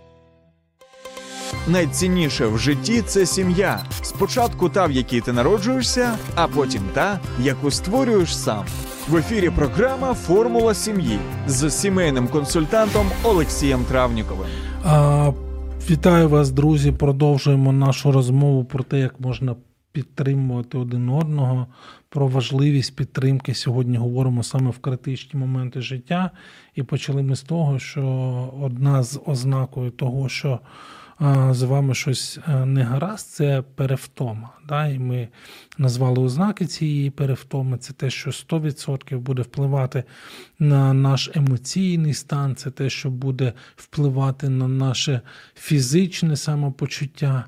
Найцінніше 1.67 2.47
в 2.47 2.57
житті 2.57 3.01
це 3.01 3.25
сім'я. 3.25 3.79
Спочатку 4.01 4.69
та, 4.69 4.85
в 4.85 4.91
якій 4.91 5.21
ти 5.21 5.33
народжуєшся, 5.33 6.17
а 6.35 6.47
потім 6.47 6.81
та, 6.93 7.19
яку 7.39 7.71
створюєш 7.71 8.37
сам. 8.37 8.65
В 9.09 9.15
ефірі 9.15 9.49
програма 9.49 10.13
Формула 10.13 10.73
сім'ї 10.73 11.19
з 11.47 11.69
сімейним 11.69 12.27
консультантом 12.27 13.07
Олексієм 13.23 13.83
Травніковим. 13.85 14.47
А, 14.83 15.31
вітаю 15.89 16.29
вас, 16.29 16.51
друзі. 16.51 16.91
Продовжуємо 16.91 17.71
нашу 17.71 18.11
розмову 18.11 18.65
про 18.65 18.83
те, 18.83 18.99
як 18.99 19.19
можна 19.19 19.55
підтримувати 19.91 20.77
один 20.77 21.09
одного, 21.09 21.67
про 22.09 22.27
важливість 22.27 22.95
підтримки. 22.95 23.53
Сьогодні 23.53 23.97
говоримо 23.97 24.43
саме 24.43 24.69
в 24.69 24.77
критичні 24.77 25.39
моменти 25.39 25.81
життя. 25.81 26.31
І 26.75 26.83
почали 26.83 27.23
ми 27.23 27.35
з 27.35 27.41
того, 27.41 27.79
що 27.79 28.03
одна 28.61 29.03
з 29.03 29.21
ознакою 29.25 29.91
того, 29.91 30.29
що 30.29 30.59
з 31.51 31.61
вами 31.61 31.93
щось 31.93 32.39
не 32.65 32.83
гаразд, 32.83 33.27
це 33.27 33.63
перевтома. 33.75 34.49
Да? 34.67 34.87
І 34.87 34.99
ми 34.99 35.27
назвали 35.77 36.19
ознаки 36.19 36.65
цієї 36.65 37.09
перевтоми. 37.09 37.77
Це 37.77 37.93
те, 37.93 38.09
що 38.09 38.29
100% 38.29 39.17
буде 39.17 39.41
впливати 39.41 40.03
на 40.59 40.93
наш 40.93 41.31
емоційний 41.35 42.13
стан, 42.13 42.55
це 42.55 42.71
те, 42.71 42.89
що 42.89 43.09
буде 43.09 43.53
впливати 43.75 44.49
на 44.49 44.67
наше 44.67 45.21
фізичне 45.55 46.35
самопочуття. 46.35 47.45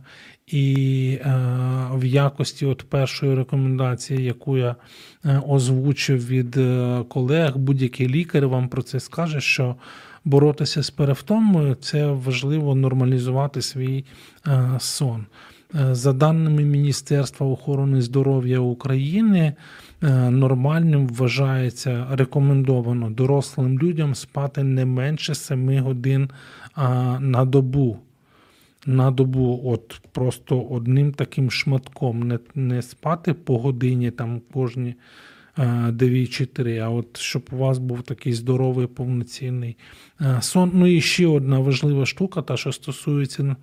І 0.48 1.20
е, 1.22 1.32
в 1.94 2.06
якості 2.06 2.66
от 2.66 2.90
першої 2.90 3.36
рекомендації, 3.36 4.24
яку 4.24 4.58
я 4.58 4.76
е, 5.26 5.42
озвучив 5.48 6.28
від 6.28 6.58
е, 6.58 7.04
колег, 7.10 7.58
будь-який 7.58 8.08
лікар 8.08 8.48
вам 8.48 8.70
про 8.70 8.82
це 8.82 9.00
скаже, 9.00 9.42
що 9.42 9.76
боротися 10.26 10.84
з 10.84 10.90
перевтомою 10.90 11.76
це 11.76 12.08
важливо 12.08 12.76
нормалізувати 12.76 13.62
свій 13.62 14.06
е, 14.48 14.70
сон. 14.80 15.26
Е, 15.76 15.96
За 15.96 16.14
даними 16.14 16.64
Міністерства 16.64 17.48
охорони 17.48 18.02
здоров'я 18.02 18.60
України, 18.60 19.54
е, 20.04 20.30
нормальним 20.30 21.08
вважається 21.08 22.08
рекомендовано 22.12 23.10
дорослим 23.10 23.80
людям 23.80 24.16
спати 24.16 24.64
не 24.64 24.86
менше 24.86 25.36
7 25.36 25.80
годин 25.80 26.30
на 27.20 27.46
добу. 27.46 28.00
На 28.86 29.12
добу, 29.12 29.62
от 29.66 30.02
просто 30.12 30.62
одним 30.62 31.14
таким 31.14 31.52
шматком, 31.52 32.28
не, 32.28 32.40
не 32.56 32.82
спати 32.82 33.34
по 33.34 33.58
годині 33.58 34.12
там 34.12 34.42
кожні 34.54 34.96
е, 35.58 35.92
9 35.92 36.30
чи 36.30 36.46
3, 36.46 36.80
а 36.80 36.90
от 36.90 37.18
щоб 37.18 37.50
у 37.52 37.58
вас 37.58 37.78
був 37.78 38.02
такий 38.02 38.34
здоровий 38.34 38.88
повноцінний 38.88 39.78
е, 40.22 40.38
сон. 40.42 40.72
Ну 40.74 40.88
і 40.88 41.02
ще 41.02 41.28
одна 41.28 41.60
важлива 41.60 42.06
штука, 42.06 42.42
та 42.42 42.58
що 42.58 42.72
стосується 42.72 43.44
е, 43.44 43.56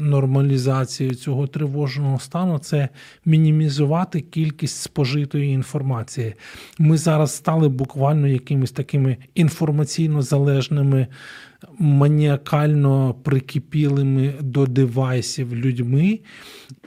нормалізації 0.00 1.10
цього 1.10 1.46
тривожного 1.46 2.18
стану, 2.18 2.58
це 2.58 2.88
мінімізувати 3.24 4.20
кількість 4.20 4.82
спожитої 4.82 5.50
інформації. 5.52 6.34
Ми 6.78 6.96
зараз 6.96 7.34
стали 7.34 7.68
буквально 7.68 8.26
якимись 8.26 8.72
такими 8.72 9.16
інформаційно 9.34 10.22
залежними 10.22 11.06
маніакально 11.78 13.14
прикипілими 13.14 14.34
до 14.40 14.66
девайсів 14.66 15.54
людьми, 15.54 16.20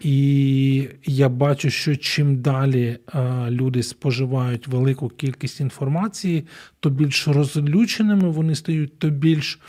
і 0.02 0.88
я 1.06 1.30
бачу, 1.30 1.70
що 1.70 1.96
чим 1.96 2.42
далі 2.42 3.00
е, 3.16 3.48
люди 3.50 3.84
споживають 3.84 4.68
велику 4.68 5.10
кількість 5.10 5.60
інформації, 5.60 6.46
то 6.80 6.90
більш 6.90 7.28
розлюченими 7.28 8.30
вони 8.30 8.56
стають, 8.56 9.00
то 9.00 9.10
більш 9.10 9.60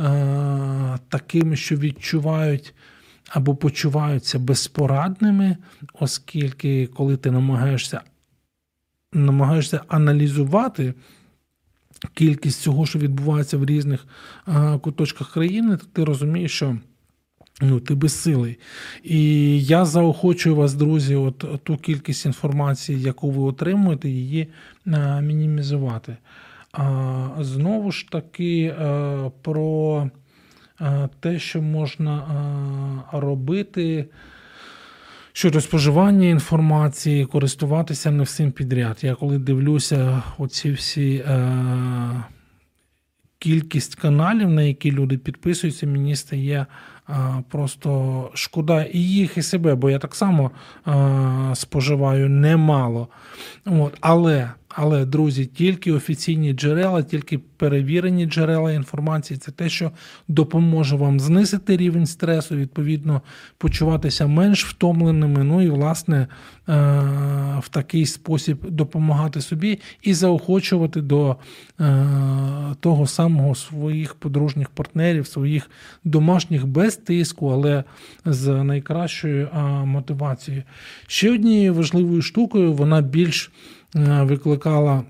е, 0.00 0.98
такими, 1.08 1.56
що 1.56 1.76
відчувають. 1.76 2.74
Або 3.32 3.56
почуваються 3.56 4.38
безпорадними, 4.38 5.56
оскільки 5.92 6.86
коли 6.86 7.16
ти 7.16 7.30
намагаєшся 7.30 8.00
намагаєшся 9.12 9.80
аналізувати 9.88 10.94
кількість 12.14 12.60
цього, 12.60 12.86
що 12.86 12.98
відбувається 12.98 13.58
в 13.58 13.64
різних 13.64 14.06
куточках 14.80 15.32
країни, 15.32 15.76
то 15.76 15.86
ти 15.92 16.04
розумієш, 16.04 16.52
що 16.52 16.76
ну, 17.60 17.80
ти 17.80 17.94
безсилий. 17.94 18.58
І 19.02 19.64
я 19.64 19.84
заохочую 19.84 20.56
вас, 20.56 20.74
друзі, 20.74 21.14
от 21.14 21.44
ту 21.62 21.76
кількість 21.76 22.26
інформації, 22.26 23.00
яку 23.00 23.30
ви 23.30 23.42
отримуєте, 23.42 24.08
її 24.08 24.48
а, 24.86 25.20
мінімізувати. 25.20 26.16
А, 26.72 27.28
знову 27.40 27.92
ж 27.92 28.08
таки, 28.10 28.74
а, 28.78 29.30
про 29.42 30.10
а, 30.78 31.08
те, 31.20 31.38
що 31.38 31.62
можна 31.62 32.12
а, 33.12 33.20
робити. 33.20 34.06
Щодо 35.32 35.60
споживання 35.60 36.28
інформації, 36.28 37.26
користуватися 37.26 38.10
не 38.10 38.22
всім 38.22 38.52
підряд. 38.52 38.98
Я 39.02 39.14
коли 39.14 39.38
дивлюся 39.38 40.22
оці 40.38 40.72
всі 40.72 41.14
е, 41.14 42.24
кількість 43.38 43.94
каналів, 43.94 44.48
на 44.48 44.62
які 44.62 44.92
люди 44.92 45.18
підписуються, 45.18 45.86
мені 45.86 46.16
стає 46.16 46.66
е, 47.08 47.14
просто 47.48 48.30
шкода 48.34 48.82
і 48.82 48.98
їх, 48.98 49.36
і 49.36 49.42
себе, 49.42 49.74
бо 49.74 49.90
я 49.90 49.98
так 49.98 50.14
само 50.14 50.50
е, 50.88 50.92
споживаю 51.54 52.28
немало. 52.28 53.08
От, 53.66 53.96
Але, 54.00 54.50
але, 54.74 55.04
друзі, 55.04 55.46
тільки 55.46 55.92
офіційні 55.92 56.52
джерела, 56.52 57.02
тільки 57.02 57.38
перевірені 57.38 58.26
джерела 58.26 58.72
інформації, 58.72 59.38
це 59.38 59.50
те, 59.52 59.68
що 59.68 59.90
допоможе 60.28 60.96
вам 60.96 61.20
знизити 61.20 61.76
рівень 61.76 62.06
стресу, 62.06 62.56
відповідно, 62.56 63.22
почуватися 63.58 64.26
менш 64.26 64.64
втомленими. 64.64 65.44
Ну 65.44 65.62
і, 65.62 65.68
власне, 65.68 66.16
е, 66.18 66.26
в 67.60 67.68
такий 67.70 68.06
спосіб 68.06 68.70
допомагати 68.70 69.40
собі 69.40 69.80
і 70.02 70.14
заохочувати 70.14 71.00
до 71.00 71.36
е, 71.80 72.06
того 72.80 73.06
самого 73.06 73.54
своїх 73.54 74.14
подружніх 74.14 74.70
партнерів, 74.70 75.26
своїх 75.26 75.70
домашніх 76.04 76.66
без 76.66 76.96
тиску, 76.96 77.48
але 77.48 77.84
з 78.24 78.64
найкращою 78.64 79.48
мотивацією. 79.84 80.62
Ще 81.06 81.32
однією 81.32 81.74
важливою 81.74 82.22
штукою, 82.22 82.72
вона 82.72 83.00
більш 83.00 83.50
викликала. 83.94 85.02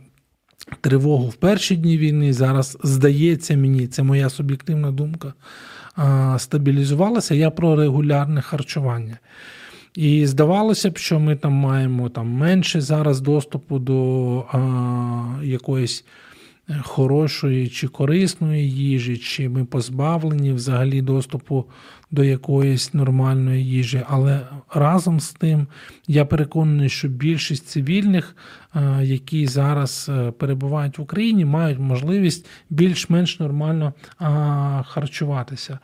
Тривогу 0.81 1.29
в 1.29 1.35
перші 1.35 1.77
дні 1.77 1.99
війни 1.99 2.33
зараз 2.33 2.79
здається 2.83 3.57
мені, 3.57 3.87
це 3.87 4.03
моя 4.03 4.31
суб'єктивна 4.31 4.91
думка, 4.91 5.33
стабілізувалася. 6.39 7.35
Я 7.35 7.51
про 7.51 7.77
регулярне 7.77 8.43
харчування. 8.43 9.19
І 9.95 10.27
здавалося 10.27 10.91
б, 10.91 10.99
що 10.99 11.21
ми 11.21 11.37
там 11.37 11.53
маємо 11.53 12.09
там 12.09 12.29
менше 12.29 12.81
зараз 12.81 13.21
доступу 13.21 13.79
до 13.79 14.39
а, 14.53 15.43
якоїсь 15.43 16.05
хорошої 16.83 17.69
чи 17.69 17.89
корисної 17.89 18.71
їжі, 18.71 19.17
чи 19.17 19.49
ми 19.49 19.65
позбавлені 19.65 20.53
взагалі 20.53 21.03
доступу 21.03 21.65
до 22.11 22.25
якоїсь 22.25 22.95
нормальної 22.95 23.67
їжі. 23.67 24.03
Але 24.09 24.41
разом 24.75 25.21
з 25.21 25.33
тим 25.33 25.67
я 26.07 26.25
переконаний, 26.25 26.89
що 26.89 27.09
більшість 27.09 27.67
цивільних, 27.67 28.37
е, 28.75 29.01
які 29.03 29.47
зараз 29.47 30.11
е, 30.13 30.31
перебувають 30.31 30.99
в 30.99 31.03
Україні, 31.03 31.45
мають 31.45 31.79
можливість 31.79 32.47
більш-менш 32.71 33.41
нормально 33.41 33.93
харчуватися. 34.87 35.79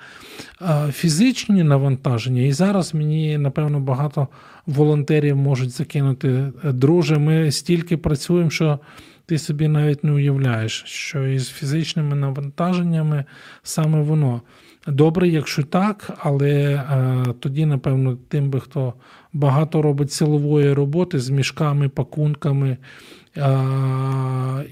Е, 0.63 0.93
Фізичні 0.93 1.63
навантаження, 1.63 2.43
і 2.43 2.53
зараз 2.53 2.95
мені 2.95 3.39
напевно 3.39 3.81
багато 3.81 4.29
волонтерів 4.67 5.37
можуть 5.37 5.71
закинути. 5.71 6.53
Друже, 6.65 7.19
ми 7.19 7.53
стільки 7.53 7.97
працюємо, 7.97 8.51
що 8.51 8.79
ти 9.27 9.39
собі 9.39 9.69
навіть 9.69 10.05
не 10.05 10.13
уявляєш, 10.13 10.83
що 10.87 11.27
із 11.27 11.49
фізичними 11.49 12.17
навантаженнями 12.17 13.25
саме 13.63 14.01
воно. 14.01 14.43
Добре, 14.87 15.29
якщо 15.29 15.63
так, 15.63 16.11
але 16.19 16.51
е, 16.51 17.25
тоді, 17.41 17.67
напевно, 17.67 18.17
тим 18.29 18.51
би, 18.51 18.61
хто 18.61 18.95
багато 19.33 19.83
робить 19.83 20.13
силової 20.13 20.73
роботи 20.73 21.21
з 21.21 21.31
мішками, 21.31 21.89
пакунками 21.89 22.77
е, 23.37 23.59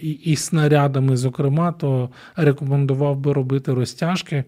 і, 0.02 0.10
і 0.10 0.36
снарядами, 0.36 1.16
зокрема, 1.16 1.72
то 1.72 2.10
рекомендував 2.36 3.18
би 3.18 3.32
робити 3.32 3.74
розтяжки 3.74 4.44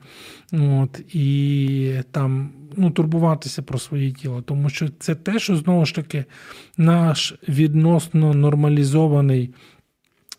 от, 0.53 1.15
і 1.15 1.93
там 2.11 2.51
ну, 2.77 2.91
турбуватися 2.91 3.63
про 3.63 3.79
своє 3.79 4.11
тіло. 4.13 4.43
Тому 4.43 4.69
що 4.69 4.89
це 4.99 5.15
те, 5.15 5.39
що 5.39 5.57
знову 5.57 5.87
ж 5.87 5.95
таки 5.95 6.25
наш 6.77 7.35
відносно 7.49 8.35
нормалізований. 8.35 9.55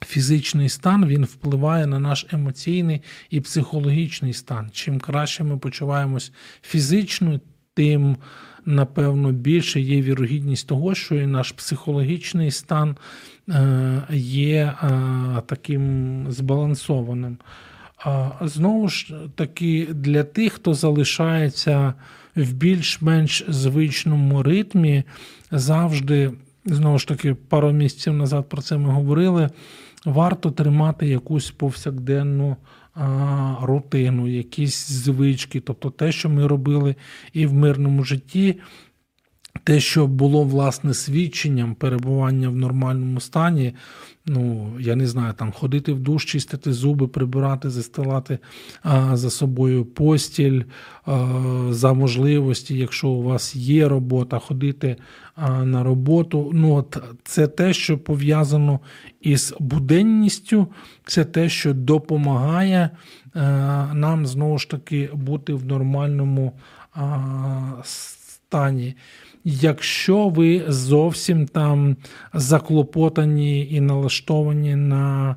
Фізичний 0.05 0.69
стан 0.69 1.05
він 1.05 1.25
впливає 1.25 1.87
на 1.87 1.99
наш 1.99 2.25
емоційний 2.31 3.01
і 3.29 3.41
психологічний 3.41 4.33
стан. 4.33 4.69
Чим 4.73 4.99
краще 4.99 5.43
ми 5.43 5.57
почуваємось 5.57 6.31
фізично, 6.61 7.39
тим, 7.73 8.17
напевно, 8.65 9.31
більше 9.31 9.81
є 9.81 10.01
вірогідність 10.01 10.67
того, 10.67 10.95
що 10.95 11.15
і 11.15 11.25
наш 11.25 11.51
психологічний 11.51 12.51
стан 12.51 12.97
е, 13.49 14.01
є 14.11 14.73
е, 14.83 14.91
таким 15.47 16.25
збалансованим. 16.31 17.37
Знову 18.41 18.89
ж 18.89 19.13
таки, 19.35 19.87
для 19.91 20.23
тих, 20.23 20.53
хто 20.53 20.73
залишається 20.73 21.93
в 22.35 22.53
більш-менш 22.53 23.45
звичному 23.47 24.43
ритмі, 24.43 25.03
завжди, 25.51 26.31
знову 26.65 26.99
ж 26.99 27.07
таки, 27.07 27.33
пару 27.33 27.71
місяців 27.71 28.13
назад 28.13 28.49
про 28.49 28.61
це 28.61 28.77
ми 28.77 28.89
говорили. 28.89 29.49
Варто 30.05 30.51
тримати 30.51 31.07
якусь 31.07 31.51
повсякденну 31.51 32.55
а, 32.93 33.55
рутину, 33.61 34.27
якісь 34.27 34.87
звички, 34.87 35.59
тобто 35.59 35.89
те, 35.89 36.11
що 36.11 36.29
ми 36.29 36.47
робили 36.47 36.95
і 37.33 37.45
в 37.45 37.53
мирному 37.53 38.03
житті, 38.03 38.59
те, 39.63 39.79
що 39.79 40.07
було 40.07 40.43
власне 40.43 40.93
свідченням 40.93 41.75
перебування 41.75 42.49
в 42.49 42.55
нормальному 42.55 43.19
стані, 43.19 43.73
ну 44.27 44.77
я 44.79 44.95
не 44.95 45.07
знаю, 45.07 45.33
там 45.33 45.51
ходити 45.51 45.93
в 45.93 45.99
душ, 45.99 46.25
чистити 46.25 46.73
зуби, 46.73 47.07
прибирати, 47.07 47.69
застилати 47.69 48.39
а, 48.83 49.17
за 49.17 49.29
собою 49.29 49.85
постіль 49.85 50.63
а, 51.05 51.27
за 51.69 51.93
можливості, 51.93 52.77
якщо 52.77 53.07
у 53.07 53.23
вас 53.23 53.55
є 53.55 53.87
робота, 53.87 54.39
ходити 54.39 54.95
а, 55.35 55.65
на 55.65 55.83
роботу. 55.83 56.51
Ну, 56.53 56.75
от 56.75 56.97
Це 57.23 57.47
те, 57.47 57.73
що 57.73 57.97
пов'язано 57.97 58.79
із 59.21 59.53
буденністю, 59.59 60.67
це 61.05 61.25
те, 61.25 61.49
що 61.49 61.73
допомагає 61.73 62.89
а, 63.33 63.39
нам 63.93 64.25
знову 64.25 64.57
ж 64.57 64.69
таки 64.69 65.09
бути 65.13 65.53
в 65.53 65.65
нормальному 65.65 66.53
а, 66.93 67.81
стані. 67.83 68.95
Якщо 69.49 70.29
ви 70.29 70.63
зовсім 70.67 71.47
там 71.47 71.95
заклопотані 72.33 73.67
і 73.71 73.81
налаштовані 73.81 74.75
на 74.75 75.35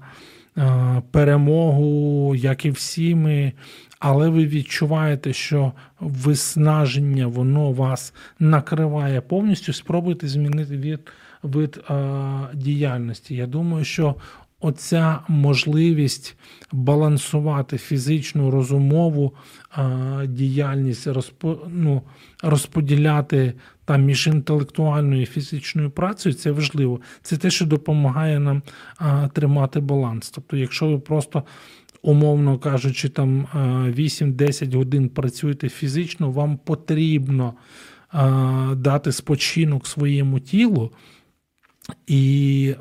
е, 0.59 1.03
перемогу, 1.11 2.35
як 2.35 2.65
і 2.65 2.71
всі 2.71 3.15
ми, 3.15 3.53
але 3.99 4.29
ви 4.29 4.47
відчуваєте, 4.47 5.33
що 5.33 5.73
виснаження 6.01 7.27
воно 7.27 7.73
вас 7.73 8.15
накриває 8.39 9.21
повністю, 9.21 9.73
спробуйте 9.73 10.29
змінити 10.29 10.77
від 10.77 11.01
вид 11.43 11.81
е, 11.91 11.95
діяльності. 12.55 13.35
Я 13.35 13.47
думаю, 13.47 13.85
що 13.85 14.15
оця 14.61 15.19
можливість 15.29 16.37
балансувати 16.73 17.79
фізичну 17.79 18.51
розумову 18.51 19.35
а, 19.71 20.23
діяльність, 20.27 21.07
розпо, 21.07 21.69
ну, 21.69 22.03
розподіляти 22.43 23.55
там 23.91 24.05
між 24.05 24.27
інтелектуальною 24.27 25.23
і 25.23 25.27
фізичною 25.27 25.91
працею, 25.91 26.35
це 26.35 26.51
важливо. 26.51 27.01
Це 27.23 27.37
те, 27.37 27.51
що 27.51 27.67
допомагає 27.67 28.39
нам 28.39 28.63
а, 28.99 29.29
тримати 29.29 29.81
баланс. 29.81 30.31
Тобто, 30.31 30.57
якщо 30.57 30.89
ви 30.89 30.99
просто. 30.99 31.43
Умовно 32.03 32.59
кажучи, 32.59 33.09
там 33.09 33.47
8-10 33.55 34.77
годин 34.77 35.09
працюєте 35.09 35.69
фізично, 35.69 36.31
вам 36.31 36.59
потрібно 36.59 37.55
дати 38.75 39.13
спочинок 39.13 39.87
своєму 39.87 40.41
тілу 40.41 40.93
і 42.07 42.75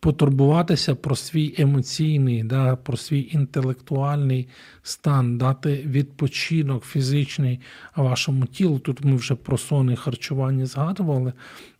потурбуватися 0.00 0.94
про 0.94 1.16
свій 1.16 1.54
емоційний, 1.58 2.42
да, 2.42 2.76
про 2.76 2.96
свій 2.96 3.28
інтелектуальний 3.32 4.48
стан, 4.82 5.38
дати 5.38 5.82
відпочинок 5.86 6.84
фізичний 6.84 7.60
вашому 7.96 8.46
тілу. 8.46 8.78
Тут 8.78 9.04
ми 9.04 9.16
вже 9.16 9.34
про 9.34 9.58
сон 9.58 9.90
і 9.90 9.96
харчування 9.96 10.66
згадували, 10.66 11.32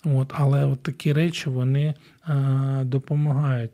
от, 0.05 0.33
але 0.35 0.65
от 0.65 0.83
такі 0.83 1.13
речі 1.13 1.51
вони 1.51 1.95
е, 2.29 2.35
допомагають. 2.85 3.71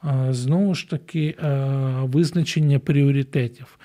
А, 0.00 0.32
знову 0.32 0.74
ж 0.74 0.90
таки, 0.90 1.36
е, 1.42 1.66
визначення 2.02 2.78
пріоритетів. 2.78 3.78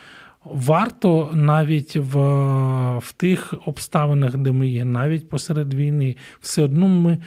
Варто 0.46 1.32
навіть 1.34 1.96
в 1.96 2.18
в 2.98 3.12
тих 3.12 3.54
обставинах, 3.66 4.38
де 4.38 4.52
ми 4.52 4.68
є, 4.68 4.86
навіть 4.86 5.30
посеред 5.30 5.74
війни, 5.74 6.16
все 6.42 6.64
одно 6.64 6.88
ми 6.88 7.18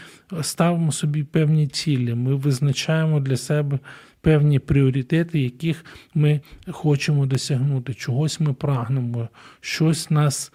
ставимо 0.43 0.93
собі 0.93 1.25
певні 1.25 1.67
цілі. 1.67 2.15
Ми 2.15 2.35
визначаємо 2.35 3.21
для 3.21 3.37
себе 3.37 3.79
певні 4.21 4.59
пріоритети, 4.59 5.41
яких 5.41 5.85
ми 6.15 6.41
хочемо 6.71 7.27
досягнути. 7.27 7.95
Чогось 7.95 8.41
ми 8.41 8.53
прагнемо, 8.53 9.29
щось 9.61 10.11
нас 10.11 10.53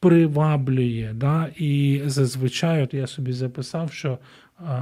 приваблює. 0.00 1.12
Да? 1.14 1.48
І 1.56 2.02
зазвичай, 2.06 2.82
от 2.82 2.94
я 2.94 3.06
собі 3.06 3.32
записав, 3.32 3.92
що 3.92 4.18
а, 4.58 4.80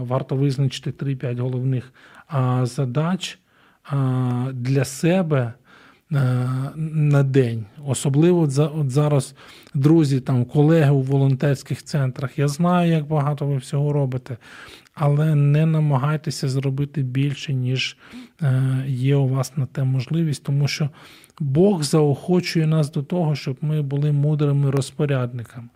варто 0.00 0.36
визначити 0.36 0.90
3-5 0.90 1.40
головних 1.40 1.92
а, 2.26 2.66
задач 2.66 3.38
а, 3.84 4.50
для 4.52 4.84
себе. 4.84 5.52
Е, 6.14 6.48
на 6.76 7.22
день. 7.22 7.64
Особливо 7.86 8.40
от 8.56 8.90
зараз 8.90 9.34
друзі, 9.74 10.20
там, 10.20 10.44
колеги 10.44 10.90
у 10.90 11.00
волонтерських 11.00 11.82
центрах. 11.82 12.38
Я 12.38 12.48
знаю, 12.48 12.92
як 12.92 13.06
багато 13.06 13.46
ви 13.46 13.56
всього 13.56 13.92
робите, 13.92 14.36
але 14.94 15.34
не 15.34 15.66
намагайтеся 15.66 16.48
зробити 16.48 17.02
більше, 17.02 17.54
ніж 17.54 17.96
е, 18.42 18.84
є 18.88 19.16
у 19.16 19.28
вас 19.28 19.56
на 19.56 19.66
те 19.66 19.84
можливість, 19.84 20.42
тому 20.42 20.68
що 20.68 20.90
Бог 21.40 21.82
заохочує 21.82 22.66
нас 22.66 22.92
до 22.92 23.02
того, 23.02 23.34
щоб 23.34 23.56
ми 23.60 23.82
були 23.82 24.12
мудрими 24.12 24.70
розпорядниками. 24.70 25.68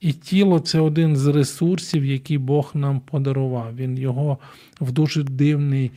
І 0.00 0.12
тіло 0.12 0.60
це 0.60 0.80
один 0.80 1.16
з 1.16 1.26
ресурсів, 1.26 2.04
який 2.04 2.38
Бог 2.38 2.70
нам 2.74 3.00
подарував. 3.00 3.76
Він 3.76 3.98
його 3.98 4.38
в 4.80 4.92
дуже 4.92 5.22
дивний 5.22 5.90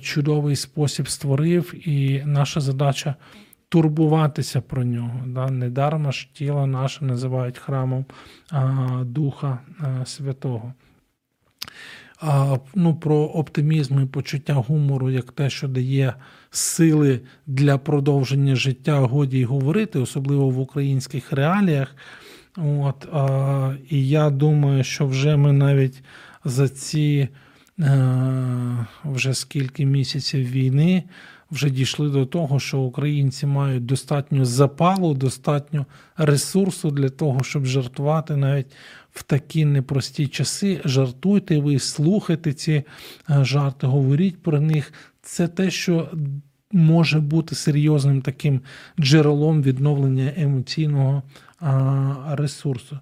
чудовий 0.00 0.56
спосіб 0.56 1.08
створив, 1.08 1.88
і 1.88 2.22
наша 2.26 2.60
задача 2.60 3.14
турбуватися 3.68 4.60
про 4.60 4.84
нього. 4.84 5.20
Да? 5.26 5.50
Недарма 5.50 6.12
ж 6.12 6.28
тіло 6.32 6.66
наше 6.66 7.04
називають 7.04 7.58
храмом 7.58 8.04
Духа 9.02 9.58
Святого. 10.04 10.72
Ну, 12.74 12.94
Про 12.94 13.16
оптимізм 13.16 14.02
і 14.02 14.06
почуття 14.06 14.54
гумору, 14.54 15.10
як 15.10 15.32
те, 15.32 15.50
що 15.50 15.68
дає 15.68 16.14
сили 16.50 17.20
для 17.46 17.78
продовження 17.78 18.56
життя, 18.56 18.98
годі 19.00 19.38
й 19.38 19.44
говорити, 19.44 19.98
особливо 19.98 20.50
в 20.50 20.58
українських 20.58 21.32
реаліях. 21.32 21.96
От, 22.56 23.08
а, 23.12 23.74
І 23.90 24.08
я 24.08 24.30
думаю, 24.30 24.84
що 24.84 25.06
вже 25.06 25.36
ми 25.36 25.52
навіть 25.52 26.02
за 26.44 26.68
ці 26.68 27.28
Е, 27.28 27.28
вже 29.04 29.34
скільки 29.34 29.86
місяців 29.86 30.50
війни 30.50 31.04
вже 31.52 31.70
дійшли 31.70 32.10
до 32.10 32.26
того, 32.26 32.60
що 32.60 32.78
українці 32.78 33.46
мають 33.46 33.86
достатньо 33.86 34.44
запалу, 34.44 35.14
достатньо 35.14 35.86
ресурсу 36.16 36.90
для 36.90 37.08
того, 37.08 37.42
щоб 37.42 37.66
жартувати 37.66 38.36
навіть 38.36 38.66
в 39.10 39.22
такі 39.22 39.64
непрості 39.64 40.26
часи. 40.26 40.80
Жартуйте 40.84 41.58
ви, 41.58 41.78
слухайте 41.78 42.52
ці 42.52 42.72
е, 42.72 42.84
жарти, 43.44 43.86
говоріть 43.86 44.42
про 44.42 44.60
них. 44.60 44.92
Це 45.22 45.48
те, 45.48 45.70
що 45.70 46.10
може 46.72 47.20
бути 47.20 47.54
серйозним 47.54 48.22
таким 48.22 48.60
джерелом 49.00 49.62
відновлення 49.62 50.32
емоційного 50.36 51.22
ресурсу. 52.30 52.98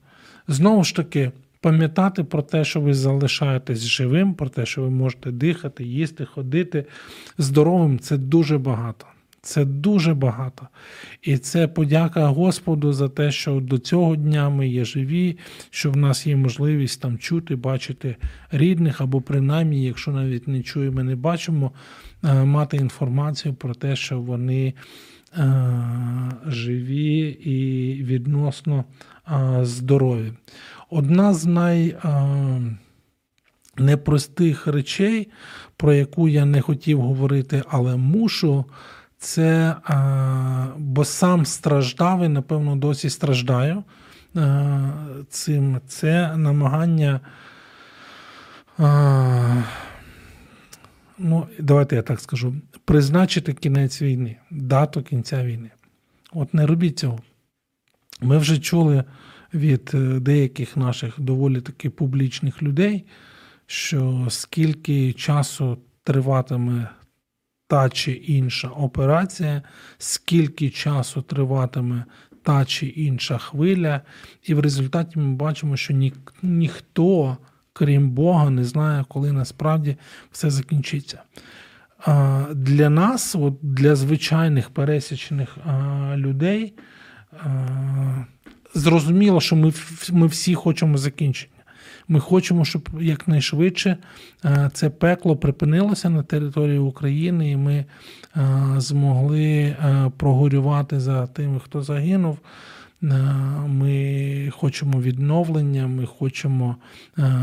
Знову 0.48 0.85
ж 0.85 0.96
таки 0.96 1.33
пам'ятати 1.61 2.25
про 2.25 2.42
те, 2.42 2.64
що 2.64 2.81
ви 2.81 2.94
залишаєтесь 2.94 3.81
живим, 3.81 4.35
про 4.35 4.49
те, 4.49 4.66
що 4.66 4.83
ви 4.83 4.90
можете 4.90 5.31
дихати, 5.31 5.85
їсти, 5.85 6.25
ходити 6.25 6.85
здоровим 7.38 7.99
це 7.99 8.16
дуже 8.16 8.59
багато. 8.59 9.07
Це 9.42 9.64
дуже 9.64 10.14
багато. 10.14 10.68
І 11.23 11.38
це 11.38 11.68
подяка 11.68 12.27
Господу 12.27 12.92
за 12.92 13.09
те, 13.09 13.33
що 13.33 13.61
до 13.61 13.79
цього 13.79 14.16
дня 14.16 14.49
ми 14.49 14.68
є 14.68 14.85
живі, 14.85 15.38
що 15.70 15.90
в 15.90 15.96
нас 15.96 16.27
є 16.27 16.37
можливість 16.37 17.01
там 17.01 17.18
чути, 17.18 17.57
бачити 17.57 18.16
рідних, 18.51 19.01
або 19.01 19.20
принаймні, 19.20 19.85
якщо 19.85 20.11
навіть 20.11 20.49
не 20.49 20.62
чуємо, 20.62 21.03
не 21.03 21.16
бачимо, 21.16 21.73
е, 22.25 22.44
мати 22.44 22.77
інформацію 22.77 23.55
про 23.55 23.75
те, 23.75 23.96
що 23.96 24.20
вони 24.20 24.75
е, 25.37 25.55
живі 26.46 27.20
і 27.29 28.03
відносно 28.03 28.85
здорові. 29.62 30.33
Одна 30.90 31.35
з 31.35 31.46
найнепростих 33.76 34.66
речей, 34.66 35.29
про 35.76 35.92
яку 35.92 36.29
я 36.29 36.44
не 36.44 36.61
хотів 36.61 37.00
говорити, 37.00 37.62
але 37.68 37.96
мушу, 37.96 38.64
це 39.18 39.76
бо 40.76 41.05
сам 41.05 41.46
страждав 41.46 42.24
і, 42.24 42.29
напевно, 42.29 42.76
досі 42.76 43.11
страждаю 43.11 43.85
цим. 45.29 45.81
Це 45.88 46.37
намагання. 46.37 47.20
Ну, 51.18 51.46
давайте 51.59 51.96
я 51.96 52.03
так 52.03 52.20
скажу: 52.20 52.55
призначити 52.85 53.53
кінець 53.53 54.03
війни, 54.03 54.37
дату 54.50 55.03
кінця 55.03 55.44
війни. 55.44 55.70
От 56.33 56.55
не 56.55 56.66
робіть 56.66 56.98
цього. 56.98 57.18
Ми 58.20 58.38
вже 58.38 58.59
чули 58.59 59.05
від 59.54 59.90
е, 59.94 59.98
деяких 60.20 60.76
наших 60.76 61.20
доволі 61.20 61.60
таки 61.60 61.90
публічних 61.90 62.62
людей, 62.62 63.06
що 63.66 64.26
скільки 64.28 65.12
часу 65.12 65.78
триватиме 66.04 66.88
та 67.66 67.88
чи 67.88 68.12
інша 68.12 68.68
операція, 68.68 69.62
скільки 69.98 70.70
часу 70.70 71.22
триватиме 71.22 72.04
та 72.42 72.64
чи 72.64 72.86
інша 72.86 73.38
хвиля, 73.38 74.00
і 74.42 74.54
в 74.54 74.60
результаті 74.60 75.18
ми 75.18 75.34
бачимо, 75.34 75.76
що 75.76 75.94
ні, 75.94 76.12
ніхто, 76.42 77.36
крім 77.72 78.10
Бога, 78.10 78.50
не 78.50 78.64
знає, 78.64 79.04
коли 79.08 79.32
насправді 79.32 79.96
все 80.30 80.50
закінчиться. 80.50 81.22
Для 82.54 82.90
нас, 82.90 83.34
от 83.34 83.58
для 83.62 83.96
звичайних 83.96 84.70
пересічних 84.70 85.56
людей, 86.16 86.74
зрозуміло, 88.74 89.40
що 89.40 89.56
ми 89.56 89.72
ми 90.12 90.26
всі 90.26 90.54
хочемо 90.54 90.98
закінчення. 90.98 91.54
Ми 92.09 92.20
хочемо, 92.20 92.64
щоб 92.64 92.88
якнайшвидше 93.00 93.96
це 94.72 94.90
пекло 94.90 95.37
припинилося 95.37 96.11
на 96.11 96.22
території 96.22 96.78
України, 96.78 97.50
і 97.50 97.56
ми 97.56 97.85
змогли 98.76 99.76
прогорювати 100.16 101.00
за 101.00 101.26
тими, 101.26 101.61
хто 101.64 101.83
загинув. 101.83 102.38
Ми 103.66 104.50
хочемо 104.56 105.00
відновлення, 105.00 105.87
ми 105.87 106.06
хочемо 106.06 106.76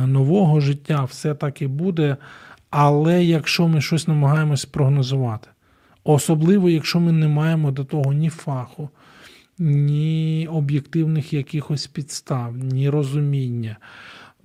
нового 0.06 0.60
життя, 0.60 1.04
все 1.04 1.34
так 1.36 1.62
і 1.62 1.68
буде. 1.68 2.18
Але 2.70 3.24
якщо 3.24 3.68
ми 3.68 3.82
щось 3.82 4.08
намагаємось 4.08 4.66
прогнозувати, 4.66 5.48
особливо, 6.04 6.70
якщо 6.70 7.00
ми 7.00 7.12
не 7.12 7.28
маємо 7.28 7.72
до 7.72 7.84
того 7.84 8.14
ні 8.14 8.30
фаху, 8.30 8.90
ні 9.60 10.48
об'єктивних 10.52 11.34
якихось 11.34 11.88
підстав, 11.88 12.58
ні 12.58 12.90
розуміння, 12.90 13.78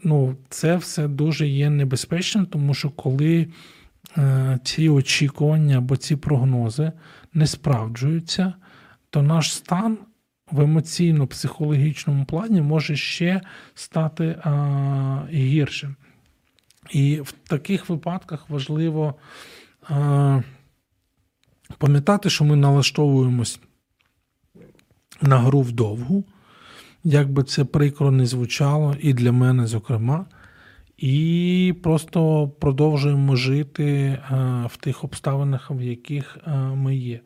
ну, 0.05 0.37
це 0.49 0.77
все 0.77 1.09
дуже 1.09 1.49
є 1.49 1.71
небезпечним, 1.71 2.47
тому 2.47 2.75
що 2.75 2.91
коли 2.91 3.49
е, 4.19 4.59
ці 4.65 4.89
очікування 4.89 5.79
або 5.79 5.97
ці 5.97 6.17
прогнози 6.17 6.93
не 7.35 7.47
справджуються, 7.47 8.55
то 9.11 9.23
наш 9.23 9.55
стан 9.55 9.99
в 10.51 10.61
емоційно-психологічному 10.61 12.25
плані 12.25 12.63
може 12.63 12.97
ще 12.97 13.41
стати 13.75 14.39
а, 14.45 15.23
гіршим. 15.31 15.97
І 16.91 17.21
в 17.21 17.33
таких 17.33 17.89
випадках 17.89 18.51
важливо 18.51 19.15
а, 19.89 20.41
пам'ятати, 21.79 22.31
що 22.31 22.45
ми 22.45 22.57
налаштовуємось 22.57 23.61
на 25.23 25.39
гру 25.39 25.61
вдовгу, 25.61 26.25
як 27.05 27.33
би 27.33 27.43
це 27.43 27.65
прикро 27.65 28.11
не 28.11 28.27
звучало, 28.27 28.97
і 29.01 29.15
для 29.15 29.33
мене, 29.33 29.67
зокрема, 29.67 30.27
і 30.99 31.75
просто 31.83 32.49
продовжуємо 32.49 33.37
жити 33.37 34.19
в 34.69 34.77
тих 34.77 35.05
обставинах, 35.05 35.71
в 35.71 35.83
яких 35.83 36.39
ми 36.75 36.97
є. 36.97 37.21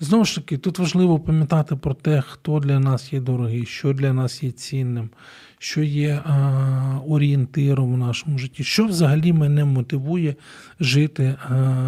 Знову 0.00 0.24
ж 0.24 0.34
таки, 0.34 0.58
тут 0.58 0.78
важливо 0.78 1.18
пам'ятати 1.20 1.76
про 1.76 1.94
те, 1.94 2.20
хто 2.20 2.58
для 2.58 2.80
нас 2.80 3.12
є 3.12 3.20
дорогий, 3.20 3.66
що 3.66 3.92
для 3.92 4.12
нас 4.12 4.42
є 4.42 4.50
цінним, 4.50 5.10
що 5.64 5.82
є 5.82 6.20
орієнтиром 7.06 7.94
в 7.94 7.98
нашому 7.98 8.38
житті, 8.38 8.64
що 8.64 8.86
взагалі 8.86 9.32
мене 9.32 9.64
мотивує 9.64 10.34
жити 10.80 11.36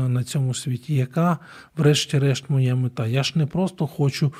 на 0.08 0.24
цьому 0.24 0.54
світі, 0.54 0.94
яка, 0.94 1.38
врешті-решт, 1.76 2.50
моя 2.50 2.74
мета. 2.74 3.06
Я 3.06 3.22
ж 3.22 3.32
не 3.34 3.46
просто 3.46 3.86
хочу 3.86 4.32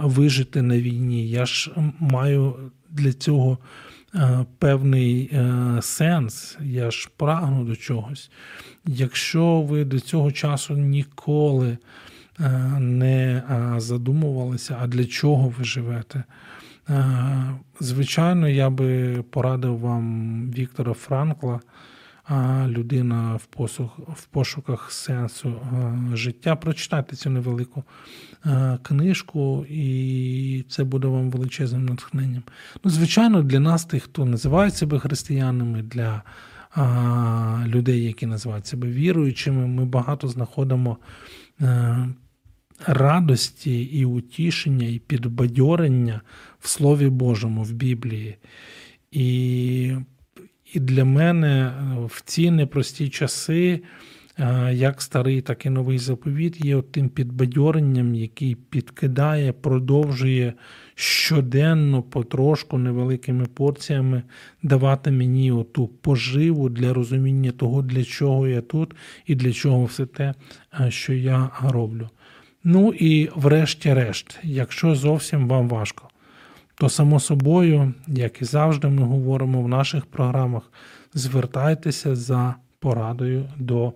вижити 0.00 0.62
на 0.62 0.78
війні, 0.78 1.28
я 1.28 1.46
ж 1.46 1.70
маю 1.98 2.54
для 2.90 3.12
цього 3.12 3.58
певний 4.58 5.30
сенс, 5.80 6.58
я 6.60 6.90
ж 6.90 7.08
прагну 7.16 7.64
до 7.64 7.76
чогось. 7.76 8.30
Якщо 8.86 9.60
ви 9.60 9.84
до 9.84 10.00
цього 10.00 10.32
часу 10.32 10.76
ніколи 10.76 11.78
не 12.78 13.42
задумувалися, 13.76 14.76
а 14.80 14.86
для 14.86 15.04
чого 15.04 15.54
ви 15.58 15.64
живете. 15.64 16.24
Звичайно, 17.80 18.48
я 18.48 18.70
би 18.70 19.22
порадив 19.30 19.78
вам 19.78 20.50
Віктора 20.50 20.92
Франкла, 20.92 21.60
людина 22.66 23.36
в 23.36 23.46
посух, 23.46 23.98
в 23.98 24.26
пошуках 24.26 24.92
сенсу 24.92 25.60
життя. 26.12 26.56
Прочитайте 26.56 27.16
цю 27.16 27.30
невелику 27.30 27.84
книжку, 28.82 29.66
і 29.68 30.64
це 30.68 30.84
буде 30.84 31.08
вам 31.08 31.30
величезним 31.30 31.86
натхненням. 31.86 32.42
Ну, 32.84 32.90
Звичайно, 32.90 33.42
для 33.42 33.60
нас, 33.60 33.84
тих, 33.84 34.02
хто 34.02 34.24
називає 34.24 34.70
себе 34.70 34.98
християнами, 34.98 35.82
для 35.82 36.22
людей, 37.66 38.04
які 38.04 38.26
називають 38.26 38.66
себе 38.66 38.88
віруючими, 38.88 39.66
ми 39.66 39.84
багато 39.84 40.28
знаходимо 40.28 40.96
радості 42.86 43.82
і 43.82 44.04
утішення, 44.04 44.86
і 44.86 44.98
підбадьорення 44.98 46.20
в 46.62 46.68
Слові 46.68 47.08
Божому, 47.08 47.62
в 47.62 47.72
Біблії. 47.72 48.36
І 49.10 49.96
і 50.74 50.80
для 50.80 51.04
мене 51.04 51.72
в 52.04 52.22
ці 52.24 52.50
непрості 52.50 53.08
часи, 53.08 53.80
як 54.72 55.02
старий, 55.02 55.40
так 55.40 55.66
і 55.66 55.70
новий 55.70 55.98
заповіт, 55.98 56.64
є 56.64 56.82
тим 56.82 57.08
підбадьоренням, 57.08 58.14
який 58.14 58.54
підкидає, 58.54 59.52
продовжує 59.52 60.54
щоденно, 60.94 62.02
потрошку, 62.02 62.78
невеликими 62.78 63.46
порціями 63.46 64.22
давати 64.62 65.10
мені 65.10 65.52
оту 65.52 65.88
поживу 65.88 66.68
для 66.68 66.92
розуміння 66.94 67.50
того, 67.50 67.82
для 67.82 68.04
чого 68.04 68.48
я 68.48 68.60
тут 68.60 68.94
і 69.26 69.34
для 69.34 69.52
чого 69.52 69.84
все 69.84 70.06
те, 70.06 70.34
що 70.88 71.12
я 71.12 71.50
роблю. 71.62 72.08
Ну 72.64 72.92
і 72.92 73.30
врешті-решт, 73.36 74.38
якщо 74.42 74.94
зовсім 74.94 75.48
вам 75.48 75.68
важко, 75.68 76.08
то 76.74 76.88
само 76.88 77.20
собою, 77.20 77.94
як 78.06 78.42
і 78.42 78.44
завжди, 78.44 78.88
ми 78.88 79.02
говоримо 79.02 79.62
в 79.62 79.68
наших 79.68 80.06
програмах, 80.06 80.62
звертайтеся 81.14 82.16
за 82.16 82.54
порадою 82.78 83.48
до 83.56 83.92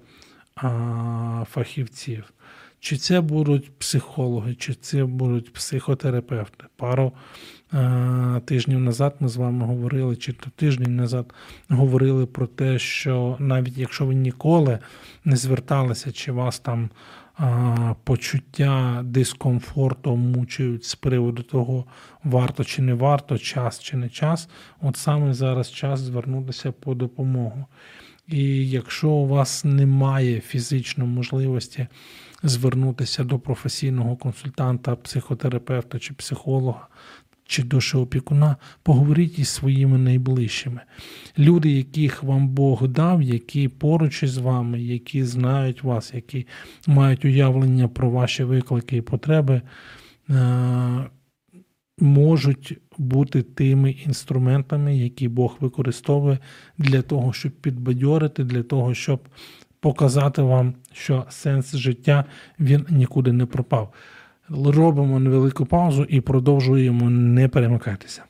а, 0.56 1.44
фахівців. 1.50 2.32
Чи 2.80 2.96
це 2.96 3.20
будуть 3.20 3.78
психологи, 3.78 4.54
чи 4.54 4.74
це 4.74 5.04
будуть 5.04 5.52
психотерапевти. 5.52 6.64
Пару 6.76 7.12
а, 7.72 8.40
тижнів 8.44 8.80
назад 8.80 9.16
ми 9.20 9.28
з 9.28 9.36
вами 9.36 9.66
говорили, 9.66 10.16
чи 10.16 10.32
то 10.32 10.50
тиждень 10.56 10.96
назад 10.96 11.34
говорили 11.68 12.26
про 12.26 12.46
те, 12.46 12.78
що 12.78 13.36
навіть 13.38 13.78
якщо 13.78 14.06
ви 14.06 14.14
ніколи 14.14 14.78
не 15.24 15.36
зверталися, 15.36 16.12
чи 16.12 16.32
вас 16.32 16.58
там 16.58 16.90
почуття 18.04 19.02
дискомфорту 19.04 20.16
мучають 20.16 20.84
з 20.84 20.94
приводу 20.94 21.42
того, 21.42 21.84
варто 22.24 22.64
чи 22.64 22.82
не 22.82 22.94
варто, 22.94 23.38
час 23.38 23.80
чи 23.80 23.96
не 23.96 24.08
час, 24.08 24.48
от 24.80 24.96
саме 24.96 25.34
зараз 25.34 25.72
час 25.72 26.00
звернутися 26.00 26.72
по 26.72 26.94
допомогу. 26.94 27.66
І 28.28 28.70
якщо 28.70 29.10
у 29.10 29.26
вас 29.26 29.64
немає 29.64 30.40
фізичної 30.40 31.10
можливості 31.10 31.86
звернутися 32.42 33.24
до 33.24 33.38
професійного 33.38 34.16
консультанта, 34.16 34.96
психотерапевта 34.96 35.98
чи 35.98 36.14
психолога, 36.14 36.88
чи 37.46 37.62
душеопікуна, 37.62 38.56
поговоріть 38.82 39.38
із 39.38 39.48
своїми 39.48 39.98
найближчими. 39.98 40.80
Люди, 41.38 41.70
яких 41.70 42.22
вам 42.22 42.48
Бог 42.48 42.88
дав, 42.88 43.22
які 43.22 43.68
поруч 43.68 44.22
із 44.22 44.38
вами, 44.38 44.82
які 44.82 45.24
знають 45.24 45.82
вас, 45.82 46.14
які 46.14 46.46
мають 46.86 47.24
уявлення 47.24 47.88
про 47.88 48.10
ваші 48.10 48.44
виклики 48.44 48.96
і 48.96 49.02
потреби, 49.02 49.62
е, 50.30 51.06
можуть 51.98 52.78
бути 52.98 53.42
тими 53.42 53.90
інструментами, 53.90 54.96
які 54.96 55.28
Бог 55.28 55.56
використовує 55.60 56.38
для 56.78 57.02
того, 57.02 57.32
щоб 57.32 57.52
підбадьорити, 57.52 58.44
для 58.44 58.62
того, 58.62 58.94
щоб 58.94 59.28
показати 59.80 60.42
вам, 60.42 60.74
що 60.92 61.26
сенс 61.28 61.76
життя 61.76 62.24
він 62.60 62.86
нікуди 62.90 63.32
не 63.32 63.46
пропав. 63.46 63.92
Робимо 64.48 65.20
невелику 65.20 65.66
паузу 65.66 66.04
і 66.04 66.20
продовжуємо 66.20 67.10
не 67.10 67.48
перемикатися. 67.48 68.22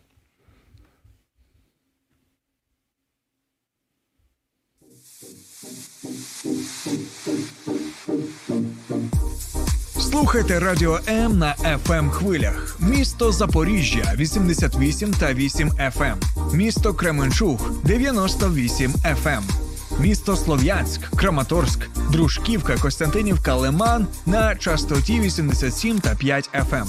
Слухайте 9.98 10.60
радіо 10.60 10.98
М 11.08 11.38
на 11.38 11.54
fm 11.54 11.98
ем 11.98 12.10
хвилях. 12.10 12.78
Місто 12.80 13.32
Запоріжжя 13.32 14.14
88 14.16 15.12
та 15.12 15.34
8 15.34 15.68
FM. 15.68 16.02
Ем. 16.02 16.18
Місто 16.54 16.94
Кременчуг 16.94 17.70
98 17.84 18.92
FM 18.92 19.65
місто 20.00 20.36
Слов'янськ, 20.36 21.00
Краматорськ, 21.16 21.78
Дружківка, 22.12 22.76
Костянтинівка, 22.76 23.54
Лиман 23.54 24.06
на 24.26 24.56
частоті 24.56 25.20
87 25.20 25.98
та 25.98 26.14
5 26.14 26.50
FM. 26.54 26.76
Ем. 26.76 26.86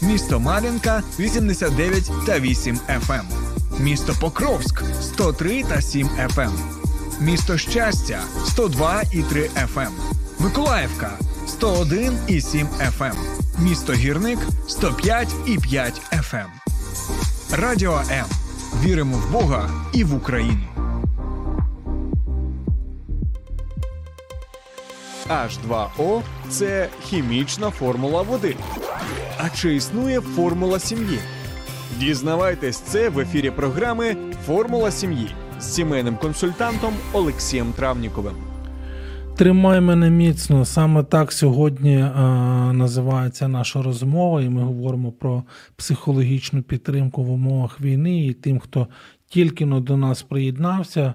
Місто 0.00 0.40
Мар'їнка 0.40 1.02
89 1.20 2.10
та 2.26 2.40
8 2.40 2.76
FM. 2.76 3.14
Ем. 3.14 3.26
Місто 3.80 4.14
Покровськ 4.20 4.82
103 5.02 5.62
та 5.62 5.82
7 5.82 6.08
FM. 6.08 6.42
Ем. 6.42 6.52
Місто 7.20 7.58
щастя 7.58 8.20
102 8.46 9.02
і 9.12 9.22
3 9.22 9.50
FM. 9.74 9.90
Миколаївка 10.38 11.10
101 11.46 12.18
і 12.26 12.40
7 12.40 12.68
FM. 12.98 13.14
Місто 13.58 13.92
Гірник 13.92 14.38
105 14.68 15.28
і 15.46 15.58
5 15.58 16.02
FM. 16.12 16.46
Радіо 17.52 18.02
М. 18.10 18.24
Віримо 18.84 19.16
в 19.16 19.32
Бога 19.32 19.70
і 19.92 20.04
в 20.04 20.14
Україну. 20.14 20.77
H2O– 25.30 26.22
це 26.48 26.88
хімічна 27.02 27.70
формула 27.70 28.22
води. 28.22 28.56
А 29.38 29.48
чи 29.48 29.74
існує 29.74 30.20
формула 30.20 30.78
сім'ї? 30.78 31.18
Дізнавайтесь 31.98 32.78
це 32.78 33.08
в 33.08 33.18
ефірі 33.18 33.50
програми 33.50 34.16
Формула 34.46 34.90
сім'ї 34.90 35.28
з 35.60 35.64
сімейним 35.64 36.16
консультантом 36.16 36.94
Олексієм 37.12 37.72
Травніковим. 37.72 38.34
Тримай 39.36 39.80
мене 39.80 40.10
міцно. 40.10 40.64
Саме 40.64 41.02
так 41.02 41.32
сьогодні 41.32 42.00
а, 42.14 42.22
називається 42.72 43.48
наша 43.48 43.82
розмова, 43.82 44.42
і 44.42 44.48
ми 44.48 44.62
говоримо 44.62 45.12
про 45.12 45.42
психологічну 45.76 46.62
підтримку 46.62 47.22
в 47.24 47.30
умовах 47.30 47.80
війни. 47.80 48.26
І 48.26 48.32
тим, 48.32 48.58
хто 48.58 48.86
тільки 49.28 49.66
до 49.66 49.96
нас 49.96 50.22
приєднався, 50.22 51.14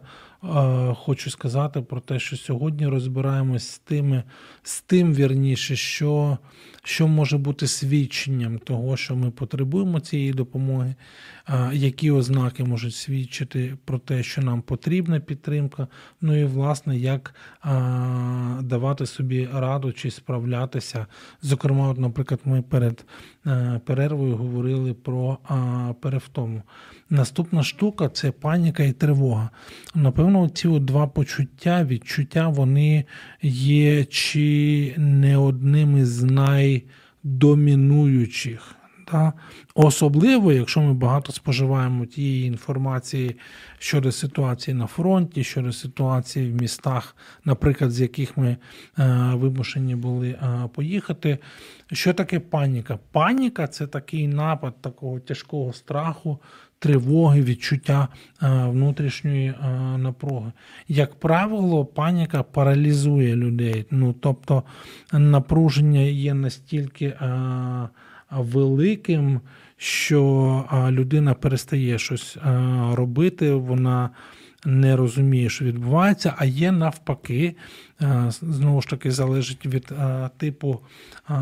хочу 0.95 1.29
сказати 1.29 1.81
про 1.81 1.99
те, 1.99 2.19
що 2.19 2.37
сьогодні 2.37 2.87
розбираємось 2.87 3.67
з 3.69 3.79
тими, 3.79 4.23
з 4.63 4.81
тим 4.81 5.13
вірніше, 5.13 5.75
що, 5.75 6.37
що 6.83 7.07
може 7.07 7.37
бути 7.37 7.67
свідченням 7.67 8.59
того, 8.59 8.97
що 8.97 9.15
ми 9.15 9.31
потребуємо 9.31 9.99
цієї 9.99 10.33
допомоги, 10.33 10.95
які 11.73 12.11
ознаки 12.11 12.63
можуть 12.63 12.95
свідчити 12.95 13.77
про 13.85 13.99
те, 13.99 14.23
що 14.23 14.41
нам 14.41 14.61
потрібна 14.61 15.19
підтримка. 15.19 15.87
Ну 16.21 16.39
і 16.39 16.45
власне, 16.45 16.97
як 16.97 17.35
давати 18.61 19.05
собі 19.05 19.49
раду 19.53 19.93
чи 19.93 20.11
справлятися. 20.11 21.05
Зокрема, 21.41 21.89
от, 21.89 21.97
наприклад, 21.99 22.39
ми 22.45 22.61
перед 22.61 23.05
е, 23.45 23.81
перервою 23.85 24.35
говорили 24.35 24.93
про 24.93 25.37
перевтому. 26.01 26.61
Наступна 27.13 27.63
штука 27.63 28.09
це 28.09 28.31
паніка 28.31 28.83
і 28.83 28.91
тривога. 28.91 29.49
Напевно, 29.95 30.49
ці 30.49 30.67
два 30.67 31.07
почуття, 31.07 31.83
відчуття, 31.83 32.47
вони 32.47 33.05
є 33.41 34.05
чи 34.05 34.93
не 34.97 35.37
одними 35.37 36.05
з 36.05 36.23
найдомінуючих. 36.23 38.75
Та? 39.13 39.33
Особливо, 39.75 40.51
якщо 40.51 40.81
ми 40.81 40.93
багато 40.93 41.31
споживаємо 41.31 42.05
тієї 42.05 42.47
інформації 42.47 43.35
щодо 43.79 44.11
ситуації 44.11 44.75
на 44.75 44.87
фронті, 44.87 45.43
щодо 45.43 45.73
ситуації 45.73 46.51
в 46.51 46.61
містах, 46.61 47.15
наприклад, 47.45 47.91
з 47.91 48.01
яких 48.01 48.37
ми 48.37 48.47
е, 48.47 48.57
вимушені 49.33 49.95
були 49.95 50.29
е, 50.29 50.69
поїхати. 50.73 51.37
Що 51.91 52.13
таке 52.13 52.39
паніка? 52.39 52.99
Паніка 53.11 53.67
це 53.67 53.87
такий 53.87 54.27
напад 54.27 54.81
такого 54.81 55.19
тяжкого 55.19 55.73
страху, 55.73 56.39
тривоги, 56.79 57.41
відчуття 57.41 58.07
е, 58.43 58.47
внутрішньої 58.47 59.53
напруги. 59.97 60.51
Як 60.87 61.15
правило, 61.15 61.85
паніка 61.85 62.43
паралізує 62.43 63.35
людей. 63.35 63.85
Ну, 63.91 64.13
Тобто 64.13 64.63
напруження 65.11 65.99
є 66.01 66.33
настільки. 66.33 67.13
Великим, 68.37 69.41
що 69.77 70.63
людина 70.91 71.33
перестає 71.33 71.99
щось 71.99 72.37
робити, 72.93 73.53
вона 73.53 74.09
не 74.65 74.95
розуміє, 74.95 75.49
що 75.49 75.65
відбувається, 75.65 76.33
а 76.37 76.45
є 76.45 76.71
навпаки, 76.71 77.55
знову 78.29 78.81
ж 78.81 78.87
таки, 78.89 79.11
залежить 79.11 79.65
від 79.65 79.91
типу 80.37 80.79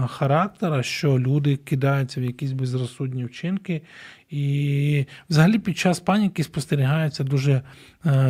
характера, 0.07 0.83
що 0.83 1.19
люди 1.19 1.57
кидаються 1.57 2.21
в 2.21 2.23
якісь 2.23 2.51
безрозсудні 2.51 3.25
вчинки. 3.25 3.81
І 4.29 5.05
взагалі 5.29 5.59
під 5.59 5.77
час 5.77 5.99
паніки 5.99 6.43
спостерігається 6.43 7.23
дуже 7.23 7.61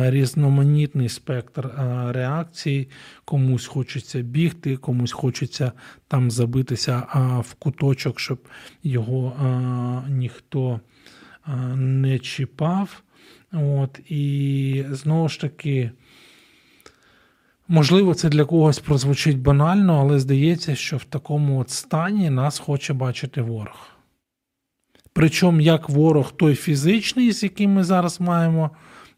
різноманітний 0.00 1.08
спектр 1.08 1.70
реакцій. 2.08 2.88
Комусь 3.24 3.66
хочеться 3.66 4.20
бігти, 4.20 4.76
комусь 4.76 5.12
хочеться 5.12 5.72
там 6.08 6.30
забитися 6.30 7.06
в 7.48 7.54
куточок, 7.54 8.20
щоб 8.20 8.48
його 8.82 9.34
ніхто 10.08 10.80
не 11.76 12.18
чіпав. 12.18 13.02
От, 13.52 14.00
І 14.08 14.84
знову 14.90 15.28
ж 15.28 15.40
таки, 15.40 15.90
можливо, 17.68 18.14
це 18.14 18.28
для 18.28 18.44
когось 18.44 18.78
прозвучить 18.78 19.38
банально, 19.38 20.00
але 20.00 20.18
здається, 20.18 20.74
що 20.74 20.96
в 20.96 21.04
такому 21.04 21.60
от 21.60 21.70
стані 21.70 22.30
нас 22.30 22.58
хоче 22.58 22.92
бачити 22.92 23.42
ворог. 23.42 23.88
Причому 25.12 25.60
як 25.60 25.88
ворог 25.88 26.32
той 26.32 26.54
фізичний, 26.54 27.32
з 27.32 27.42
яким 27.42 27.72
ми 27.72 27.84
зараз 27.84 28.20
маємо 28.20 28.70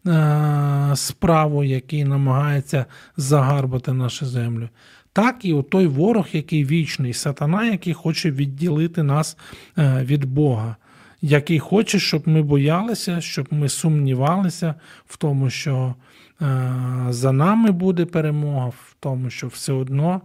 е- 0.07 0.92
справу, 0.97 1.64
який 1.64 2.05
намагається 2.05 2.87
загарбати 3.16 3.92
нашу 3.92 4.27
землю, 4.27 4.68
так 5.12 5.44
і 5.44 5.62
той 5.62 5.87
ворог, 5.87 6.27
який 6.33 6.64
вічний, 6.64 7.12
сатана, 7.12 7.66
який 7.66 7.92
хоче 7.92 8.31
відділити 8.31 9.03
нас 9.03 9.37
е- 9.79 10.05
від 10.05 10.25
Бога 10.25 10.77
який 11.24 11.58
хоче, 11.58 11.98
щоб 11.98 12.28
ми 12.28 12.42
боялися, 12.42 13.20
щоб 13.20 13.46
ми 13.50 13.68
сумнівалися 13.68 14.74
в 15.06 15.16
тому, 15.16 15.50
що 15.50 15.94
е, 16.42 16.74
за 17.10 17.32
нами 17.32 17.70
буде 17.70 18.04
перемога, 18.04 18.66
в 18.66 18.96
тому, 19.00 19.30
що 19.30 19.46
все 19.46 19.72
одно 19.72 20.20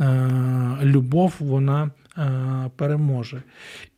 е, 0.00 0.30
любов 0.82 1.34
вона 1.38 1.90
е, 2.18 2.70
переможе. 2.76 3.42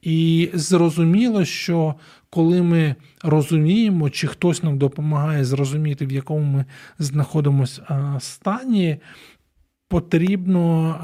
І 0.02 0.50
зрозуміло, 0.54 1.44
що 1.44 1.94
коли 2.30 2.62
ми 2.62 2.94
розуміємо, 3.22 4.10
чи 4.10 4.26
хтось 4.26 4.62
нам 4.62 4.78
допомагає 4.78 5.44
зрозуміти, 5.44 6.06
в 6.06 6.12
якому 6.12 6.42
ми 6.42 6.64
знаходимося 6.98 8.16
стані, 8.20 8.98
потрібно 9.88 10.94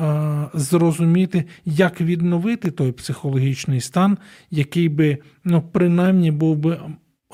е, 0.55 0.59
зрозуміти, 0.59 1.45
як 1.64 2.01
відновити 2.01 2.71
той 2.71 2.92
психологічний 2.92 3.81
стан, 3.81 4.18
який 4.51 4.88
би, 4.88 5.18
ну, 5.45 5.62
принаймні, 5.73 6.31
був 6.31 6.57
би. 6.57 6.81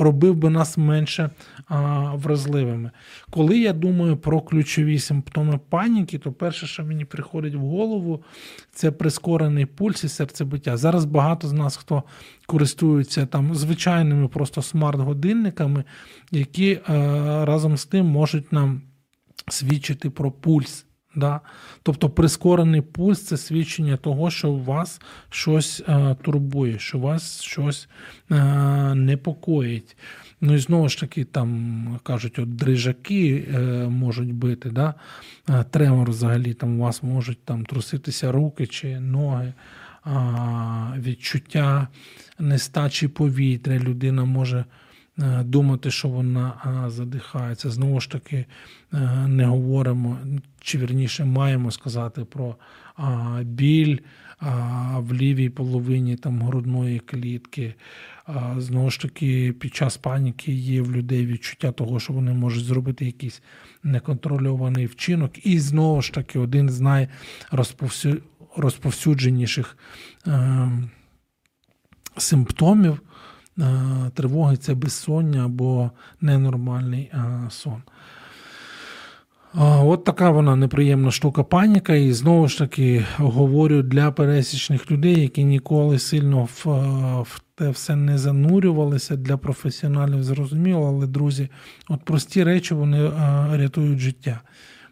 Робив 0.01 0.37
би 0.37 0.51
нас 0.51 0.79
менше 0.79 1.31
а, 1.69 2.01
вразливими. 2.15 2.91
Коли 3.31 3.59
я 3.59 3.73
думаю 3.73 4.17
про 4.17 4.41
ключові 4.41 4.99
симптоми 4.99 5.61
паніки, 5.69 6.19
то 6.19 6.33
перше, 6.33 6.67
що 6.67 6.85
мені 6.85 7.05
приходить 7.05 7.55
в 7.55 7.61
голову, 7.61 8.23
це 8.73 8.91
прискорений 8.91 9.67
пульс 9.67 10.05
і 10.05 10.09
серцебиття. 10.09 10.77
Зараз 10.77 11.05
багато 11.05 11.49
з 11.49 11.53
нас 11.53 11.77
хто 11.77 12.03
користується 12.47 13.27
там 13.27 13.55
звичайними 13.55 14.29
просто 14.29 14.63
смарт-годинниками, 14.63 15.85
які 16.31 16.71
е, 16.71 16.81
разом 17.45 17.77
з 17.77 17.87
тим 17.87 18.07
можуть 18.07 18.53
нам 18.53 18.83
свідчити 19.49 20.11
про 20.11 20.31
пульс. 20.31 20.88
Да? 21.19 21.41
Тобто 21.83 22.11
прискорений 22.11 22.81
пульс 22.81 23.27
це 23.27 23.37
свідчення 23.37 23.97
того, 23.97 24.31
що 24.31 24.53
вас 24.53 25.01
щось 25.31 25.83
е, 25.89 26.17
турбує, 26.23 26.79
що 26.79 26.99
вас 26.99 27.43
щось 27.43 27.89
е, 28.31 28.35
непокоїть. 28.95 29.97
Ну 30.41 30.55
і 30.55 30.59
знову 30.59 30.89
ж 30.89 31.01
таки, 31.01 31.25
там 31.25 32.01
кажуть, 32.03 32.39
от 32.39 32.57
дрижаки 32.57 33.49
е, 33.55 33.59
можуть 33.89 34.33
бити, 34.33 34.71
да? 34.71 34.95
Е, 35.49 35.65
тремор 35.71 36.11
взагалі 36.11 36.55
там 36.55 36.81
у 36.81 36.83
вас 36.83 37.03
можуть 37.03 37.45
там 37.45 37.65
труситися 37.65 38.33
руки 38.33 38.67
чи 38.67 39.01
ноги, 39.01 39.53
відчуття 40.97 41.89
нестачі 42.39 43.09
повітря, 43.09 43.79
людина 43.79 44.25
може. 44.25 44.65
Е, 45.19 45.43
думати, 45.43 45.91
що 45.91 46.09
вона 46.09 46.55
задихається. 46.89 47.71
Знову 47.71 48.01
ж 48.01 48.11
таки, 48.11 48.47
е, 48.95 48.99
не 49.29 49.45
говоримо, 49.45 50.19
чи 50.61 50.79
вірніше 50.79 51.25
маємо 51.25 51.71
сказати 51.71 52.25
про 52.25 52.57
біль 53.43 53.99
в 54.97 55.13
лівій 55.13 55.49
половині 55.49 56.17
там 56.17 56.43
грудної 56.43 56.99
клітки. 56.99 57.75
Знову 58.57 58.91
ж 58.91 59.01
таки, 59.01 59.53
під 59.53 59.75
час 59.75 59.97
паніки 59.97 60.53
є 60.53 60.83
в 60.83 60.93
людей 60.93 61.27
відчуття 61.27 61.73
того, 61.73 62.01
що 62.01 62.13
вони 62.13 62.33
можуть 62.33 62.65
зробити 62.65 63.05
якийсь 63.05 63.43
неконтрольований 63.83 64.87
вчинок. 64.87 65.47
І 65.47 65.59
знову 65.59 66.03
ж 66.03 66.13
таки, 66.13 66.39
один 66.39 66.71
з 66.71 66.81
найрозповсюдженіших 66.81 69.79
е, 70.27 70.71
симптомів 72.17 73.01
тривоги 74.15 74.57
це 74.57 74.75
безсоння 74.75 75.45
або 75.45 75.91
ненормальний 76.21 77.13
сон. 77.51 77.83
От 79.61 80.05
така 80.05 80.31
вона 80.31 80.57
неприємна 80.57 81.11
штука 81.11 81.43
паніка, 81.43 81.95
і 81.95 82.13
знову 82.13 82.49
ж 82.49 82.59
таки 82.59 83.05
говорю 83.17 83.83
для 83.83 84.11
пересічних 84.11 84.91
людей, 84.91 85.21
які 85.21 85.45
ніколи 85.45 85.99
сильно 85.99 86.49
в, 86.55 86.65
в 87.23 87.41
те 87.55 87.71
все 87.71 87.97
не 87.97 88.19
занурювалися 88.19 89.17
для 89.17 89.37
професіоналів, 89.37 90.25
зрозуміло, 90.25 90.89
але 90.89 91.07
друзі, 91.07 91.49
от 91.89 92.05
прості 92.05 92.45
речі 92.45 92.75
вони 92.75 93.11
рятують 93.53 93.99
життя. 93.99 94.41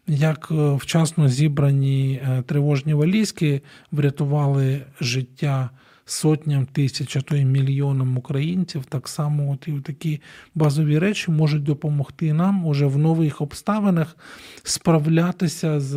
Як 0.09 0.49
е, 0.51 0.75
вчасно 0.75 1.29
зібрані 1.29 2.23
е, 2.23 2.43
тривожні 2.43 2.95
валізки 2.95 3.63
врятували 3.93 4.83
життя 5.01 5.71
сотням 6.07 6.67
тисяч, 6.67 7.17
а 7.17 7.21
то 7.21 7.37
й 7.37 7.45
мільйонам 7.45 8.17
українців, 8.19 8.85
так 8.89 9.09
само 9.09 9.53
от 9.53 9.69
і 9.69 9.73
такі 9.73 10.21
базові 10.55 10.99
речі 10.99 11.31
можуть 11.31 11.63
допомогти 11.63 12.33
нам 12.33 12.67
уже 12.67 12.87
в 12.87 12.99
нових 12.99 13.41
обставинах 13.41 14.17
справлятися 14.63 15.81
з 15.81 15.97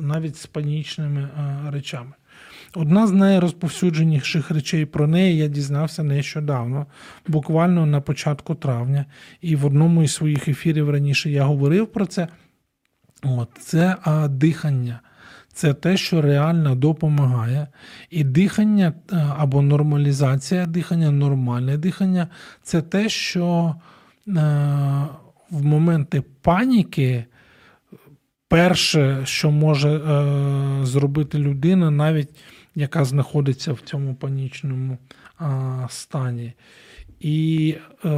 навіть 0.00 0.36
з 0.36 0.46
панічними 0.46 1.28
речами. 1.68 2.12
Одна 2.74 3.06
з 3.06 3.12
найрозповсюдженіших 3.12 4.50
речей 4.50 4.86
про 4.86 5.06
неї 5.06 5.36
я 5.36 5.48
дізнався 5.48 6.02
нещодавно, 6.02 6.86
буквально 7.28 7.86
на 7.86 8.00
початку 8.00 8.54
травня, 8.54 9.04
і 9.40 9.56
в 9.56 9.66
одному 9.66 10.02
із 10.02 10.14
своїх 10.14 10.48
ефірів 10.48 10.90
раніше 10.90 11.30
я 11.30 11.44
говорив 11.44 11.86
про 11.86 12.06
це. 12.06 12.28
От, 13.22 13.48
Це 13.60 13.96
а, 14.02 14.28
дихання. 14.28 15.00
Це 15.52 15.74
те, 15.74 15.96
що 15.96 16.22
реально 16.22 16.74
допомагає. 16.74 17.66
І 18.10 18.24
дихання 18.24 18.92
або 19.38 19.62
нормалізація 19.62 20.66
дихання, 20.66 21.10
нормальне 21.10 21.76
дихання 21.76 22.28
це 22.62 22.82
те, 22.82 23.08
що 23.08 23.74
е, 24.28 24.32
в 25.50 25.64
моменти 25.64 26.22
паніки 26.42 27.24
перше, 28.48 29.20
що 29.24 29.50
може 29.50 29.90
е, 29.90 30.86
зробити 30.86 31.38
людина, 31.38 31.90
навіть 31.90 32.30
яка 32.74 33.04
знаходиться 33.04 33.72
в 33.72 33.80
цьому 33.80 34.14
панічному 34.14 34.98
а, 35.38 35.86
стані. 35.90 36.52
І 37.22 37.76
е, 38.04 38.08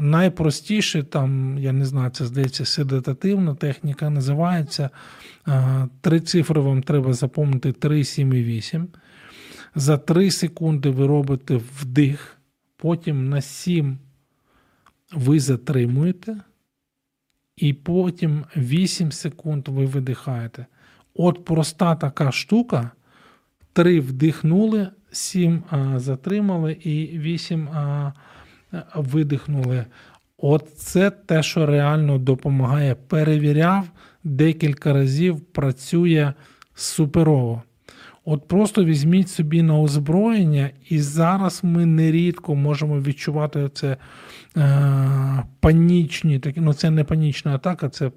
найпростіше, 0.00 1.02
там, 1.02 1.58
я 1.58 1.72
не 1.72 1.84
знаю, 1.84 2.10
це 2.10 2.26
здається, 2.26 2.64
седатативна 2.64 3.54
техніка 3.54 4.10
називається. 4.10 4.90
Е, 5.48 5.88
вам 6.48 6.82
треба 6.82 7.12
запомнити 7.12 7.72
3, 7.72 8.04
7 8.04 8.32
і 8.32 8.42
8. 8.42 8.88
За 9.74 9.98
3 9.98 10.30
секунди 10.30 10.90
ви 10.90 11.06
робите 11.06 11.60
вдих, 11.80 12.36
потім 12.76 13.28
на 13.28 13.40
7 13.40 13.98
ви 15.12 15.40
затримуєте, 15.40 16.36
і 17.56 17.72
потім 17.72 18.44
8 18.56 19.12
секунд 19.12 19.68
ви 19.68 19.86
видихаєте. 19.86 20.66
От 21.14 21.44
проста 21.44 21.94
така 21.94 22.32
штука. 22.32 22.90
Три 23.72 24.00
вдихнули, 24.00 24.88
сім 25.12 25.62
затримали 25.96 26.72
і 26.72 27.18
вісім 27.18 27.68
видихнули. 28.94 29.84
От 30.38 30.68
це 30.76 31.10
те, 31.10 31.42
що 31.42 31.66
реально 31.66 32.18
допомагає. 32.18 32.94
Перевіряв 32.94 33.88
декілька 34.24 34.92
разів, 34.92 35.40
працює 35.40 36.32
суперово. 36.74 37.62
От 38.24 38.48
просто 38.48 38.84
візьміть 38.84 39.28
собі 39.28 39.62
на 39.62 39.78
озброєння, 39.78 40.70
і 40.88 41.00
зараз 41.00 41.60
ми 41.62 41.86
нерідко 41.86 42.54
можемо 42.54 43.00
відчувати 43.00 43.70
це 43.74 43.96
е, 44.56 45.42
панічні, 45.60 46.38
такі, 46.38 46.60
ну 46.60 46.74
це 46.74 46.90
не 46.90 47.04
панічна 47.04 47.54
атака, 47.54 47.88
це 47.88 48.10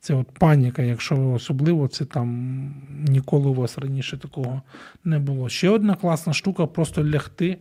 це 0.00 0.14
от 0.14 0.26
паніка, 0.38 0.82
якщо 0.82 1.30
особливо 1.32 1.88
це 1.88 2.04
там 2.04 2.60
ніколи 3.08 3.48
у 3.48 3.54
вас 3.54 3.78
раніше 3.78 4.16
такого 4.16 4.62
не 5.04 5.18
було. 5.18 5.48
Ще 5.48 5.68
одна 5.68 5.94
класна 5.94 6.32
штука 6.32 6.66
просто 6.66 7.04
лягти, 7.04 7.58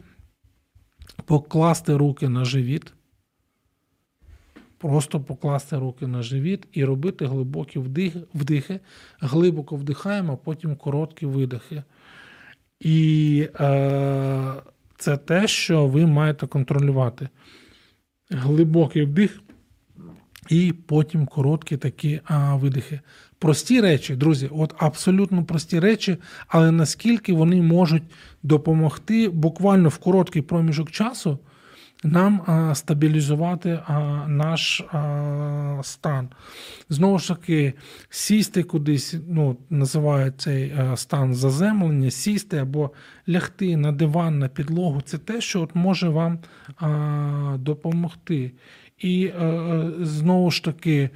покласти 1.26 1.95
руки 1.95 2.30
на 2.30 2.45
живіт. 2.45 2.93
Просто 4.78 5.20
покласти 5.20 5.78
руки 5.78 6.07
на 6.07 6.22
живіт 6.22 6.68
і 6.72 6.86
робити 6.86 7.26
глибокі 7.26 7.80
вдихи, 8.34 8.80
глибоко 9.20 9.76
вдихаємо, 9.76 10.34
а 10.34 10.36
потім 10.36 10.76
короткі 10.76 11.26
видихи. 11.26 11.84
І 12.80 13.47
е, 13.60 14.53
це 14.97 15.18
те, 15.18 15.47
що 15.47 15.88
ви 15.88 16.05
маєте 16.05 16.47
контролювати. 16.47 17.30
Глибокий 18.30 19.03
вдих 19.03 19.41
і 20.49 20.74
потім 20.86 21.26
короткі 21.26 21.78
такі 21.78 22.22
а, 22.24 22.55
видихи. 22.55 22.99
Прості 23.39 23.81
речі, 23.81 24.15
друзі, 24.15 24.49
от 24.51 24.73
абсолютно 24.77 25.43
прості 25.43 25.79
речі, 25.79 26.17
але 26.47 26.71
наскільки 26.71 27.33
вони 27.33 27.61
можуть 27.61 28.03
допомогти 28.43 29.29
буквально 29.29 29.89
в 29.89 29.97
короткий 29.97 30.41
проміжок 30.41 30.91
часу 30.91 31.39
нам 32.03 32.41
а, 32.45 32.75
стабілізувати 32.75 33.79
а, 33.87 33.99
наш 34.27 34.81
а, 34.81 35.79
стан. 35.83 36.29
Знову 36.89 37.19
ж 37.19 37.27
таки, 37.27 37.73
сісти 38.09 38.63
кудись, 38.63 39.15
ну, 39.27 39.57
називають 39.69 40.41
цей 40.41 40.73
стан 40.95 41.35
заземлення, 41.35 42.11
сісти 42.11 42.57
або 42.57 42.91
лягти 43.29 43.77
на 43.77 43.91
диван, 43.91 44.39
на 44.39 44.47
підлогу 44.47 45.01
це 45.01 45.17
те, 45.17 45.41
що 45.41 45.61
от 45.61 45.75
може 45.75 46.09
вам 46.09 46.39
допомогти. 47.59 48.51
І 48.99 49.25
е, 49.25 49.45
е, 49.45 49.91
знову 50.01 50.51
ж 50.51 50.63
таки, 50.63 51.09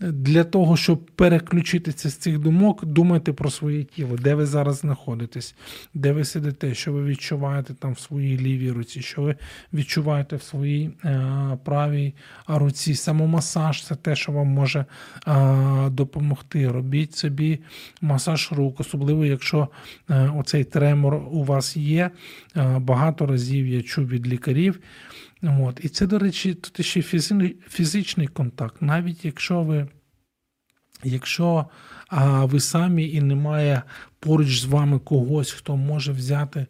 для 0.00 0.44
того, 0.44 0.76
щоб 0.76 1.06
переключитися 1.06 2.10
з 2.10 2.14
цих 2.14 2.38
думок, 2.38 2.84
думайте 2.84 3.32
про 3.32 3.50
своє 3.50 3.84
тіло, 3.84 4.16
де 4.16 4.34
ви 4.34 4.46
зараз 4.46 4.76
знаходитесь, 4.76 5.54
де 5.94 6.12
ви 6.12 6.24
сидите, 6.24 6.74
що 6.74 6.92
ви 6.92 7.04
відчуваєте 7.04 7.74
там 7.74 7.92
в 7.92 7.98
своїй 7.98 8.38
лівій 8.38 8.70
руці, 8.70 9.02
що 9.02 9.22
ви 9.22 9.36
відчуваєте 9.72 10.36
в 10.36 10.42
своїй 10.42 10.90
е, 11.04 11.58
правій 11.64 12.14
руці. 12.46 12.94
Самомасаж 12.94 13.84
це 13.84 13.94
те, 13.94 14.16
що 14.16 14.32
вам 14.32 14.46
може 14.46 14.84
допомогти. 15.90 16.68
Робіть 16.68 17.14
собі 17.14 17.58
масаж 18.00 18.52
рук, 18.52 18.80
особливо, 18.80 19.24
якщо 19.24 19.68
оцей 20.08 20.64
тремор 20.64 21.14
у 21.14 21.44
вас 21.44 21.76
є. 21.76 22.10
Багато 22.76 23.26
разів 23.26 23.66
я 23.66 23.82
чув 23.82 24.08
від 24.08 24.28
лікарів. 24.28 24.80
От. 25.42 25.80
І 25.82 25.88
це, 25.88 26.06
до 26.06 26.18
речі, 26.18 26.54
тут 26.54 26.86
ще 26.86 27.02
фізичний 27.68 28.26
контакт. 28.26 28.82
Навіть 28.82 29.24
якщо 29.24 29.62
ви 29.62 29.88
якщо 31.04 31.66
а, 32.08 32.44
ви 32.44 32.60
самі 32.60 33.10
і 33.10 33.20
немає 33.20 33.82
поруч 34.20 34.60
з 34.60 34.64
вами 34.64 34.98
когось, 34.98 35.52
хто 35.52 35.76
може 35.76 36.12
взяти 36.12 36.66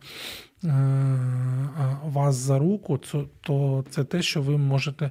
а, 0.64 0.68
а, 0.68 2.00
вас 2.04 2.36
за 2.36 2.58
руку, 2.58 2.98
то, 2.98 3.28
то 3.40 3.84
це 3.90 4.04
те, 4.04 4.22
що 4.22 4.42
ви 4.42 4.58
можете 4.58 5.10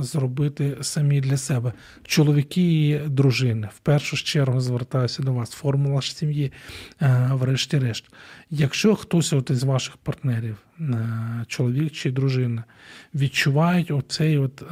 зробити 0.00 0.76
самі 0.80 1.20
для 1.20 1.36
себе. 1.36 1.72
Чоловіки 2.04 2.88
і 2.88 2.98
дружини. 2.98 3.68
В 3.74 3.78
першу 3.78 4.16
чергу 4.16 4.60
звертаюся 4.60 5.22
до 5.22 5.32
вас. 5.32 5.50
Формула 5.50 6.00
ж 6.00 6.16
сім'ї, 6.16 6.52
врешті-решт. 7.30 8.04
Якщо 8.50 8.94
хтось 8.96 9.32
от 9.32 9.50
із 9.50 9.62
ваших 9.62 9.96
партнерів, 9.96 10.56
чоловік 11.46 11.92
чи 11.92 12.10
дружина, 12.10 12.64
відчувають 13.14 13.90
оцей 13.90 14.38
от 14.38 14.62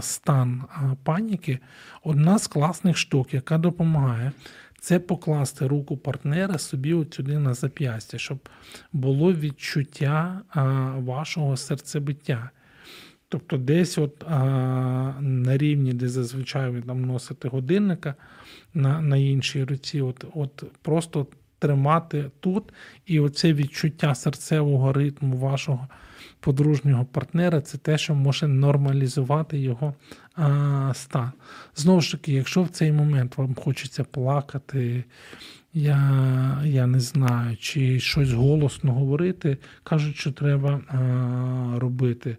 стан 0.00 0.62
паніки, 1.04 1.58
одна 2.02 2.38
з 2.38 2.46
класних 2.46 2.96
штук, 2.96 3.34
яка 3.34 3.58
допомагає. 3.58 4.32
Це 4.80 4.98
покласти 4.98 5.66
руку 5.66 5.96
партнера 5.96 6.58
собі 6.58 6.94
от 6.94 7.14
сюди 7.14 7.38
на 7.38 7.54
зап'ястя, 7.54 8.18
щоб 8.18 8.48
було 8.92 9.32
відчуття 9.32 10.40
вашого 10.96 11.56
серцебиття. 11.56 12.50
Тобто 13.34 13.56
десь 13.56 13.98
от 13.98 14.24
а, 14.28 14.34
на 15.20 15.56
рівні, 15.56 15.92
де 15.92 16.08
зазвичай 16.08 16.70
ви 16.70 16.82
там 16.82 17.04
носите 17.04 17.48
годинника 17.48 18.14
на 18.74 19.00
на 19.00 19.16
іншій 19.16 19.64
руці, 19.64 20.00
от, 20.00 20.24
от 20.34 20.64
просто 20.82 21.26
тримати 21.58 22.30
тут, 22.40 22.64
і 23.06 23.20
оце 23.20 23.52
відчуття 23.52 24.14
серцевого 24.14 24.92
ритму 24.92 25.36
вашого 25.36 25.88
подружнього 26.40 27.04
партнера 27.04 27.60
це 27.60 27.78
те, 27.78 27.98
що 27.98 28.14
може 28.14 28.48
нормалізувати 28.48 29.58
його 29.58 29.94
а, 30.34 30.92
стан. 30.94 31.32
Знову 31.76 32.00
ж 32.00 32.12
таки, 32.12 32.32
якщо 32.32 32.62
в 32.62 32.68
цей 32.68 32.92
момент 32.92 33.38
вам 33.38 33.54
хочеться 33.54 34.04
плакати, 34.04 35.04
я 35.72 35.98
я 36.64 36.86
не 36.86 37.00
знаю, 37.00 37.56
чи 37.56 38.00
щось 38.00 38.32
голосно 38.32 38.92
говорити, 38.92 39.58
кажуть, 39.82 40.16
що 40.16 40.32
треба 40.32 40.80
а, 40.88 41.78
робити. 41.78 42.36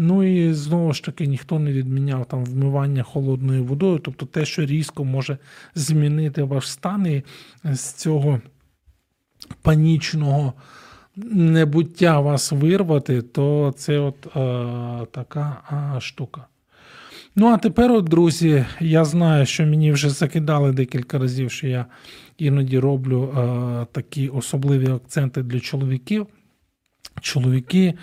Ну 0.00 0.24
і 0.24 0.52
знову 0.52 0.92
ж 0.92 1.04
таки 1.04 1.26
ніхто 1.26 1.58
не 1.58 1.72
відміняв 1.72 2.26
там 2.26 2.44
вмивання 2.44 3.02
холодною 3.02 3.64
водою, 3.64 3.98
тобто 3.98 4.26
те, 4.26 4.44
що 4.44 4.66
різко 4.66 5.04
може 5.04 5.38
змінити 5.74 6.42
ваш 6.42 6.70
стан 6.70 7.06
і 7.06 7.22
з 7.64 7.92
цього 7.92 8.40
панічного 9.62 10.52
небуття 11.16 12.20
вас 12.20 12.52
вирвати, 12.52 13.22
то 13.22 13.74
це 13.76 13.98
от 13.98 14.26
е, 14.26 15.06
така 15.10 15.62
е, 15.96 16.00
штука. 16.00 16.46
Ну, 17.36 17.46
а 17.46 17.56
тепер, 17.56 17.92
от, 17.92 18.04
друзі, 18.04 18.64
я 18.80 19.04
знаю, 19.04 19.46
що 19.46 19.66
мені 19.66 19.92
вже 19.92 20.10
закидали 20.10 20.72
декілька 20.72 21.18
разів, 21.18 21.50
що 21.50 21.66
я 21.66 21.86
іноді 22.38 22.78
роблю 22.78 23.22
е, 23.22 23.86
такі 23.92 24.28
особливі 24.28 24.90
акценти 24.90 25.42
для 25.42 25.60
чоловіків. 25.60 26.26
Чоловіки 27.20 27.94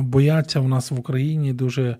бояться 0.00 0.60
в 0.60 0.68
нас 0.68 0.90
в 0.90 0.98
Україні 0.98 1.52
дуже 1.52 1.96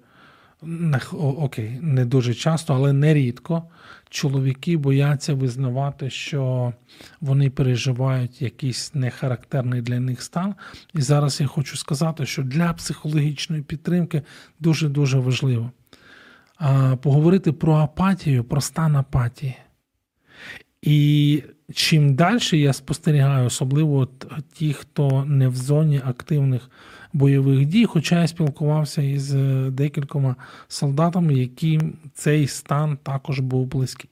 не, 0.63 1.01
окей, 1.13 1.79
не 1.83 2.05
дуже 2.05 2.35
часто, 2.35 2.75
але 2.75 2.93
нерідко. 2.93 3.63
Чоловіки 4.11 4.77
бояться 4.77 5.35
визнавати, 5.35 6.11
що 6.11 6.73
вони 7.21 7.51
переживають 7.51 8.43
якийсь 8.43 8.95
нехарактерний 8.95 9.83
для 9.83 10.01
них 10.01 10.23
стан. 10.23 10.55
І 10.95 11.01
зараз 11.01 11.41
я 11.41 11.47
хочу 11.47 11.77
сказати, 11.77 12.27
що 12.27 12.43
для 12.43 12.73
психологічної 12.73 13.63
підтримки 13.63 14.23
дуже 14.61 14.89
дуже 14.89 15.19
важливо 15.19 15.71
поговорити 17.03 17.53
про 17.53 17.75
апатію, 17.75 18.45
про 18.45 18.61
стан 18.61 18.97
апатії. 18.97 19.57
І 20.83 21.43
чим 21.75 22.15
далі 22.15 22.41
я 22.53 22.73
спостерігаю, 22.73 23.47
особливо 23.47 24.09
ті, 24.53 24.73
хто 24.73 25.25
не 25.25 25.49
в 25.49 25.57
зоні 25.57 26.01
активних 26.05 26.71
бойових 27.13 27.67
дій, 27.67 27.85
хоча 27.85 28.21
я 28.21 28.29
спілкувався 28.29 29.03
із 29.03 29.35
е, 29.35 29.71
декількома 29.71 30.37
солдатами, 30.69 31.35
яким 31.35 31.93
цей 32.15 32.47
стан 32.47 32.99
також 33.03 33.41
був 33.41 33.67
близький. 33.67 34.11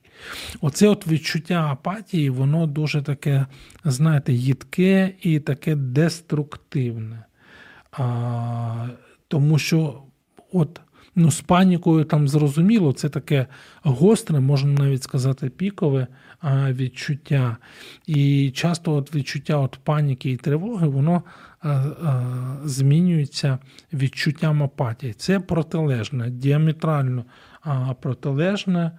Оце 0.60 0.88
от 0.88 1.06
відчуття 1.06 1.68
апатії, 1.70 2.30
воно 2.30 2.66
дуже 2.66 3.02
таке, 3.02 3.46
знаєте, 3.84 4.32
їдке 4.32 5.14
і 5.22 5.40
таке 5.40 5.74
деструктивне. 5.74 7.24
А, 7.92 8.86
Тому 9.28 9.58
що 9.58 10.02
от 10.52 10.80
ну, 11.14 11.30
з 11.30 11.40
панікою 11.40 12.04
там 12.04 12.28
зрозуміло, 12.28 12.92
це 12.92 13.08
таке 13.08 13.46
гостре, 13.82 14.40
можна 14.40 14.72
навіть 14.72 15.02
сказати, 15.02 15.48
пікове 15.48 16.06
відчуття. 16.70 17.56
І 18.06 18.50
часто 18.50 18.92
от 18.92 19.14
відчуття 19.14 19.56
от 19.56 19.78
паніки 19.84 20.30
і 20.30 20.36
тривоги, 20.36 20.88
воно 20.88 21.22
змінюється 22.64 23.58
відчуттям 23.92 24.62
апатії. 24.62 25.12
Це 25.12 25.40
протилежне, 25.40 26.30
діаметрально 26.30 27.24
протилежне. 28.00 28.98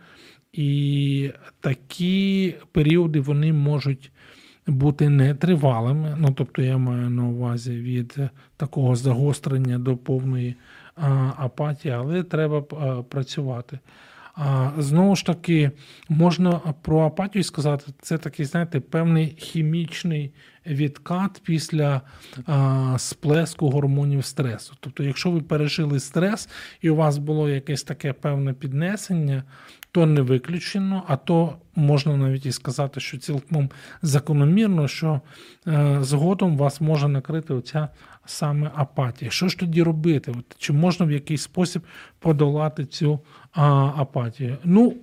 І 0.53 1.31
такі 1.59 2.55
періоди 2.71 3.19
вони 3.19 3.53
можуть 3.53 4.11
бути 4.67 5.09
нетривалими. 5.09 6.15
Ну, 6.19 6.31
тобто, 6.37 6.61
я 6.61 6.77
маю 6.77 7.09
на 7.09 7.23
увазі 7.23 7.71
від 7.71 8.19
такого 8.57 8.95
загострення 8.95 9.79
до 9.79 9.97
повної 9.97 10.55
апатії, 11.37 11.93
але 11.93 12.23
треба 12.23 12.61
працювати. 13.03 13.79
А 14.41 14.71
знову 14.77 15.15
ж 15.15 15.25
таки, 15.25 15.71
можна 16.09 16.51
про 16.81 16.99
апатію 16.99 17.43
сказати, 17.43 17.91
це 18.01 18.17
такий, 18.17 18.45
знаєте, 18.45 18.79
певний 18.79 19.35
хімічний 19.37 20.31
відкат 20.65 21.41
після 21.43 22.01
а, 22.45 22.95
сплеску 22.97 23.69
гормонів 23.69 24.25
стресу. 24.25 24.73
Тобто, 24.79 25.03
якщо 25.03 25.31
ви 25.31 25.41
пережили 25.41 25.99
стрес 25.99 26.49
і 26.81 26.89
у 26.89 26.95
вас 26.95 27.17
було 27.17 27.49
якесь 27.49 27.83
таке 27.83 28.13
певне 28.13 28.53
піднесення, 28.53 29.43
то 29.91 30.05
не 30.05 30.21
виключено, 30.21 31.03
а 31.07 31.15
то 31.15 31.55
можна 31.75 32.17
навіть 32.17 32.45
і 32.45 32.51
сказати, 32.51 32.99
що 32.99 33.17
цілком 33.17 33.69
закономірно, 34.01 34.87
що 34.87 35.21
е, 35.67 35.97
згодом 36.01 36.57
вас 36.57 36.81
може 36.81 37.07
накрити 37.07 37.53
оця 37.53 37.89
саме 38.29 38.71
апатія. 38.75 39.31
Що 39.31 39.47
ж 39.47 39.59
тоді 39.59 39.83
робити? 39.83 40.31
От, 40.37 40.55
Чи 40.57 40.73
можна 40.73 41.05
в 41.05 41.11
якийсь 41.11 41.41
спосіб 41.41 41.81
подолати 42.19 42.85
цю 42.85 43.19
а, 43.51 43.91
апатію? 43.95 44.57
Ну, 44.63 44.95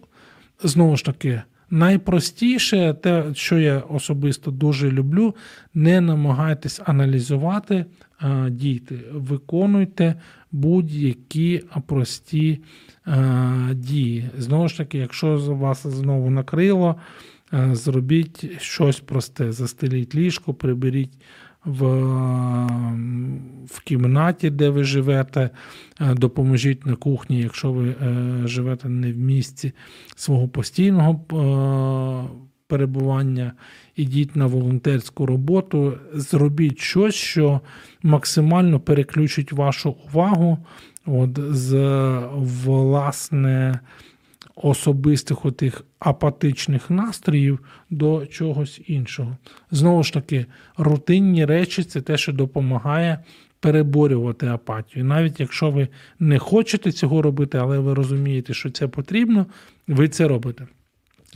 знову 0.62 0.96
ж 0.96 1.04
таки. 1.04 1.42
Найпростіше, 1.70 2.94
те, 3.02 3.24
що 3.34 3.58
я 3.58 3.78
особисто 3.78 4.50
дуже 4.50 4.90
люблю, 4.90 5.34
не 5.74 6.00
намагайтесь 6.00 6.80
аналізувати, 6.84 7.86
а 8.18 8.48
дійте. 8.50 8.94
Виконуйте 9.12 10.14
будь-які 10.52 11.62
прості 11.86 12.60
а, 13.04 13.70
дії. 13.74 14.30
Знову 14.38 14.68
ж 14.68 14.76
таки, 14.76 14.98
якщо 14.98 15.36
вас 15.38 15.86
знову 15.86 16.30
накрило, 16.30 16.96
зробіть 17.72 18.62
щось 18.62 19.00
просте: 19.00 19.52
застеліть 19.52 20.14
ліжко, 20.14 20.54
приберіть 20.54 21.12
в 21.66 21.86
в 23.66 23.80
кімнаті, 23.80 24.50
де 24.50 24.70
ви 24.70 24.84
живете, 24.84 25.50
е, 26.00 26.14
допоможіть 26.14 26.86
на 26.86 26.96
кухні, 26.96 27.40
якщо 27.40 27.72
ви 27.72 27.88
е, 27.88 28.42
живете 28.44 28.88
не 28.88 29.12
в 29.12 29.16
місці 29.16 29.72
свого 30.16 30.48
постійного 30.48 31.12
е, 31.12 32.38
перебування, 32.66 33.52
ідіть 33.96 34.36
на 34.36 34.46
волонтерську 34.46 35.26
роботу, 35.26 35.98
зробіть 36.14 36.78
щось, 36.78 37.14
що 37.14 37.60
максимально 38.02 38.80
переключить 38.80 39.52
вашу 39.52 39.96
увагу. 40.08 40.58
От, 41.06 41.38
з 41.50 41.74
власне 42.36 43.80
особистих 44.56 45.44
отих 45.44 45.84
апатичних 45.98 46.90
настроїв 46.90 47.58
до 47.90 48.26
чогось 48.26 48.80
іншого. 48.86 49.36
Знову 49.70 50.02
ж 50.02 50.12
таки, 50.12 50.46
рутинні 50.76 51.44
речі 51.44 51.84
це 51.84 52.00
те, 52.00 52.16
що 52.16 52.32
допомагає 52.32 53.24
переборювати 53.60 54.46
апатію. 54.46 55.04
Навіть 55.04 55.40
якщо 55.40 55.70
ви 55.70 55.88
не 56.18 56.38
хочете 56.38 56.92
цього 56.92 57.22
робити, 57.22 57.58
але 57.58 57.78
ви 57.78 57.94
розумієте, 57.94 58.54
що 58.54 58.70
це 58.70 58.88
потрібно, 58.88 59.46
ви 59.88 60.08
це 60.08 60.28
робите. 60.28 60.66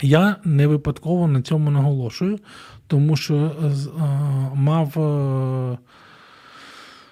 Я 0.02 0.36
не 0.44 0.66
випадково 0.66 1.26
на 1.28 1.42
цьому 1.42 1.70
наголошую, 1.70 2.38
тому 2.86 3.16
що 3.16 3.34
е, 3.36 3.50
мав 4.54 4.98
е, 4.98 5.78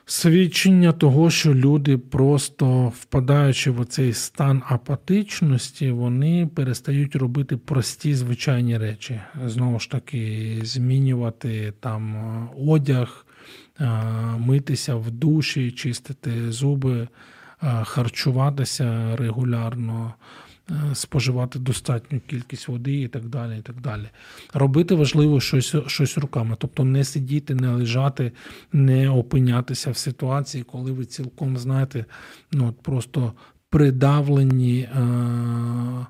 свідчення 0.09 0.93
того, 0.93 1.31
що 1.31 1.55
люди, 1.55 1.99
просто 1.99 2.93
впадаючи 3.01 3.71
в 3.71 3.85
цей 3.85 4.13
стан 4.13 4.63
апатичності, 4.69 5.91
вони 5.91 6.47
перестають 6.55 7.17
робити 7.17 7.57
прості 7.57 8.15
звичайні 8.15 8.79
речі. 8.79 9.21
Знову 9.47 9.81
ж 9.81 9.91
таки, 9.91 10.59
змінювати 10.63 11.73
там 11.81 12.15
одяг, 12.67 13.27
митися 14.39 14.95
в 14.95 15.11
душі, 15.11 15.71
чистити 15.71 16.53
зуби, 16.53 17.09
харчуватися 17.83 19.17
регулярно. 19.17 20.15
Е, 20.71 20.95
споживати 20.95 21.59
достатню 21.59 22.21
кількість 22.21 22.69
води 22.69 23.01
і 23.01 23.09
так 23.09 23.29
далі. 23.29 23.59
і 23.59 23.63
так 23.63 23.81
далі. 23.81 24.09
Робити 24.55 24.95
важливо 24.95 25.41
щось 25.41 25.75
щось 25.87 26.19
руками, 26.19 26.57
тобто 26.59 26.85
не 26.85 27.05
сидіти, 27.05 27.55
не 27.55 27.69
лежати, 27.69 28.33
не 28.73 29.11
опинятися 29.11 29.91
в 29.91 29.97
ситуації, 29.97 30.65
коли 30.65 30.93
ви 30.93 31.05
цілком 31.05 31.57
знаєте, 31.57 32.05
ну 32.53 32.69
от 32.69 32.83
просто 32.83 33.33
придавлені. 33.71 34.81
Е- 34.81 36.07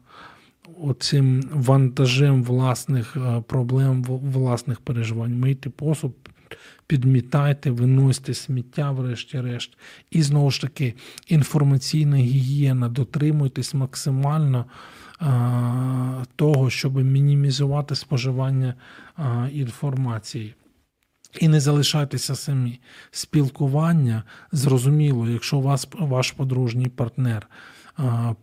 Оцим 0.80 1.48
вантажем 1.52 2.44
власних 2.44 3.16
е, 3.16 3.42
проблем, 3.46 4.02
власних 4.04 4.80
переживань. 4.80 5.38
Мийте 5.38 5.70
посуд, 5.70 6.14
підмітайте, 6.88 7.70
виносьте 7.70 8.34
сміття, 8.34 8.90
врешті-решт. 8.90 9.78
І 10.10 10.22
знову 10.22 10.50
ж 10.50 10.60
таки, 10.60 10.94
інформаційна 11.26 12.16
гігієна, 12.16 12.88
дотримуйтесь 12.88 13.74
максимально 13.74 14.64
а, 15.18 16.24
того, 16.36 16.70
щоб 16.70 17.04
мінімізувати 17.04 17.94
споживання 17.94 18.74
а, 19.16 19.48
інформації. 19.52 20.54
І 21.40 21.48
не 21.48 21.60
залишайтеся 21.60 22.34
самі. 22.34 22.80
Спілкування 23.10 24.22
зрозуміло, 24.52 25.28
якщо 25.28 25.60
вас 25.60 25.88
ваш 25.98 26.30
подружній 26.32 26.88
партнер 26.88 27.48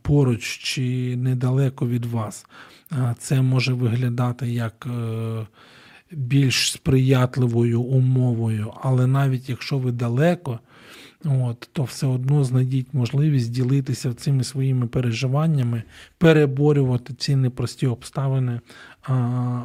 поруч 0.01 0.43
чи 0.43 1.15
недалеко 1.17 1.87
від 1.87 2.05
вас, 2.05 2.45
це 3.17 3.41
може 3.41 3.73
виглядати 3.73 4.51
як. 4.51 4.87
Е, 4.89 5.45
більш 6.15 6.71
сприятливою 6.71 7.81
умовою, 7.81 8.73
але 8.81 9.07
навіть 9.07 9.49
якщо 9.49 9.77
ви 9.77 9.91
далеко, 9.91 10.59
от, 11.25 11.69
то 11.73 11.83
все 11.83 12.07
одно 12.07 12.43
знайдіть 12.43 12.93
можливість 12.93 13.51
ділитися 13.51 14.13
цими 14.13 14.43
своїми 14.43 14.87
переживаннями, 14.87 15.83
переборювати 16.17 17.13
ці 17.13 17.35
непрості 17.35 17.87
обставини 17.87 18.59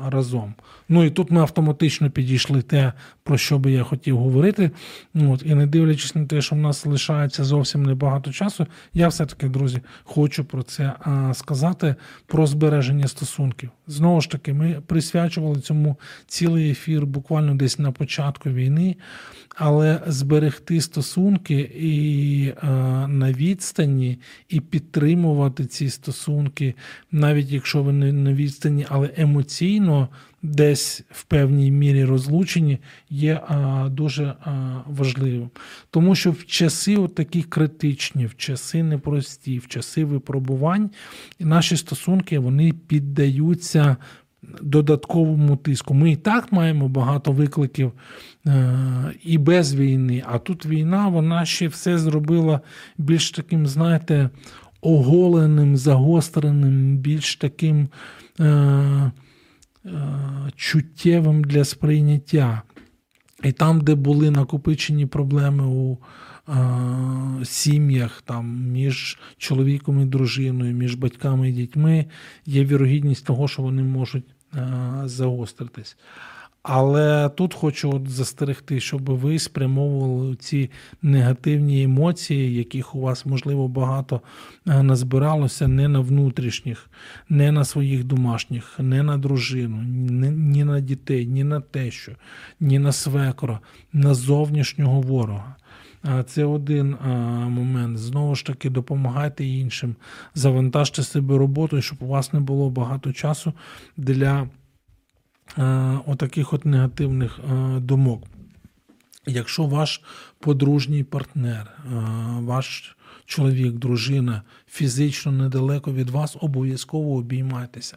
разом. 0.07 0.55
Ну 0.89 1.05
і 1.05 1.11
тут 1.11 1.31
ми 1.31 1.41
автоматично 1.41 2.11
підійшли 2.11 2.63
те, 2.63 2.93
про 3.23 3.39
що 3.39 3.59
би 3.59 3.73
я 3.73 3.83
хотів 3.83 4.19
говорити. 4.19 4.71
От, 5.15 5.43
І 5.47 5.55
не 5.55 5.67
дивлячись 5.67 6.15
на 6.15 6.27
те, 6.27 6.41
що 6.41 6.57
в 6.57 6.59
нас 6.59 6.87
лишається 6.87 7.45
зовсім 7.45 7.83
небагато 7.83 8.33
часу, 8.33 8.67
я 8.95 9.09
все-таки, 9.09 9.49
друзі, 9.49 9.81
хочу 10.05 10.45
про 10.45 10.63
це 10.63 10.93
а, 11.01 11.35
сказати: 11.35 11.95
про 12.27 12.47
збереження 12.47 13.09
стосунків. 13.09 13.71
Знову 13.87 14.21
ж 14.21 14.31
таки, 14.31 14.53
ми 14.53 14.83
присвячували 14.87 15.61
цьому 15.61 15.97
цілий 16.27 16.71
ефір 16.71 17.07
буквально 17.07 17.55
десь 17.55 17.79
на 17.79 17.93
початку 17.93 18.51
війни, 18.51 18.97
але 19.57 20.01
зберегти 20.07 20.81
стосунки 20.81 21.61
і 21.79 22.45
е, 22.49 22.67
на 23.09 23.33
відстані, 23.33 24.19
і 24.49 24.61
підтримувати 24.61 25.67
ці 25.67 25.91
стосунки, 25.91 26.75
навіть 27.13 27.51
якщо 27.51 27.83
ви 27.83 27.93
не 27.93 28.13
на 28.13 28.33
відстані, 28.33 28.87
але 28.89 29.11
емоційно 29.17 29.30
десь 30.43 31.03
в 31.11 31.25
певній 31.25 31.71
мірі 31.71 32.05
розлучені, 32.05 32.79
є 33.11 33.33
е, 33.33 33.89
дуже 33.89 34.25
е, 34.25 34.35
важливим. 34.87 35.51
Тому 35.91 36.15
що 36.15 36.31
в 36.31 36.47
часи 36.47 37.09
такі 37.09 37.43
критичні, 37.43 38.27
в 38.27 38.37
часи 38.37 38.83
непрості, 38.83 39.59
в 39.59 39.69
часи 39.69 40.05
випробувань, 40.05 40.91
наші 41.39 41.77
стосунки 41.77 42.39
вони 42.39 42.73
піддаються 42.73 43.97
додатковому 44.63 45.57
тиску. 45.57 45.95
Ми 45.95 46.11
і 46.11 46.17
так 46.17 46.53
маємо 46.53 46.89
багато 46.89 47.33
викликів 47.33 47.93
е, 48.47 48.77
і 49.25 49.39
без 49.39 49.75
війни, 49.75 50.25
а 50.27 50.39
тут 50.39 50.67
війна, 50.67 51.09
вона 51.09 51.45
ще 51.45 51.69
все 51.69 51.99
зробила 51.99 52.61
більш 52.99 53.31
таким, 53.31 53.67
знаєте, 53.67 54.31
оголеним, 54.81 55.77
загостреним, 55.77 56.97
більш 56.97 57.37
таким 57.37 57.89
чуттєвим 60.57 61.45
для 61.45 61.65
сприйняття. 61.65 62.63
І 63.43 63.53
там, 63.53 63.81
де 63.81 63.95
були 63.95 64.31
накопичені 64.31 65.07
проблеми 65.07 65.65
у 65.67 65.99
е, 66.49 67.45
сім'ях, 67.45 68.23
там 68.23 68.71
між 68.71 69.19
чоловіком 69.37 70.01
і 70.01 70.05
дружиною, 70.05 70.75
між 70.75 70.95
батьками 70.95 71.49
і 71.49 71.53
дітьми, 71.53 72.07
є 72.47 72.65
вірогідність 72.65 73.27
того, 73.27 73.49
що 73.49 73.63
вони 73.63 73.83
можуть 73.83 74.25
е, 74.55 74.69
загостритись. 75.05 75.97
Але 76.63 77.29
тут 77.29 77.55
хочу 77.55 77.91
от 77.91 78.09
застерегти, 78.09 78.81
щоб 78.81 79.11
ви 79.11 79.39
спрямовували 79.39 80.37
ці 80.37 80.71
негативні 81.03 81.83
емоції, 81.83 82.55
яких 82.55 82.95
у 82.95 83.01
вас, 83.01 83.27
можливо, 83.27 83.69
багато 83.69 84.21
е, 84.67 84.83
назбиралося, 84.83 85.69
не 85.69 85.89
на 85.89 86.01
внутрішніх, 86.01 86.91
не 87.29 87.53
на 87.53 87.65
своїх 87.65 88.05
домашніх, 88.05 88.79
не 88.79 89.03
на 89.03 89.19
дружину, 89.19 89.83
ні, 90.31 90.65
на 90.65 90.81
дітей, 90.81 91.27
ні 91.27 91.45
на 91.45 91.61
тещу, 91.61 92.13
ні 92.61 92.79
на 92.79 92.93
свекора, 92.93 93.61
на 93.93 94.15
зовнішнього 94.15 95.01
ворога. 95.01 95.57
Це 96.27 96.45
один 96.45 96.97
момент. 97.49 97.99
Знову 97.99 98.35
ж 98.35 98.47
таки, 98.47 98.71
допомагайте 98.71 99.45
іншим, 99.45 99.97
завантажте 100.35 101.03
себе 101.03 101.39
роботою, 101.39 101.83
щоб 101.83 102.03
у 102.03 102.07
вас 102.07 102.33
не 102.33 102.41
було 102.41 102.71
багато 102.71 103.13
часу 103.13 103.53
для 103.97 104.49
отаких 106.07 106.53
от 106.53 106.65
негативних 106.65 107.41
думок. 107.79 108.23
Якщо 109.27 109.65
ваш 109.65 110.03
подружній 110.39 111.05
партнер, 111.05 111.71
ваш 112.39 112.97
чоловік, 113.25 113.73
дружина 113.73 114.43
фізично 114.69 115.33
недалеко 115.33 115.93
від 115.93 116.11
вас, 116.11 116.37
обов'язково 116.41 117.15
обіймайтеся. 117.15 117.97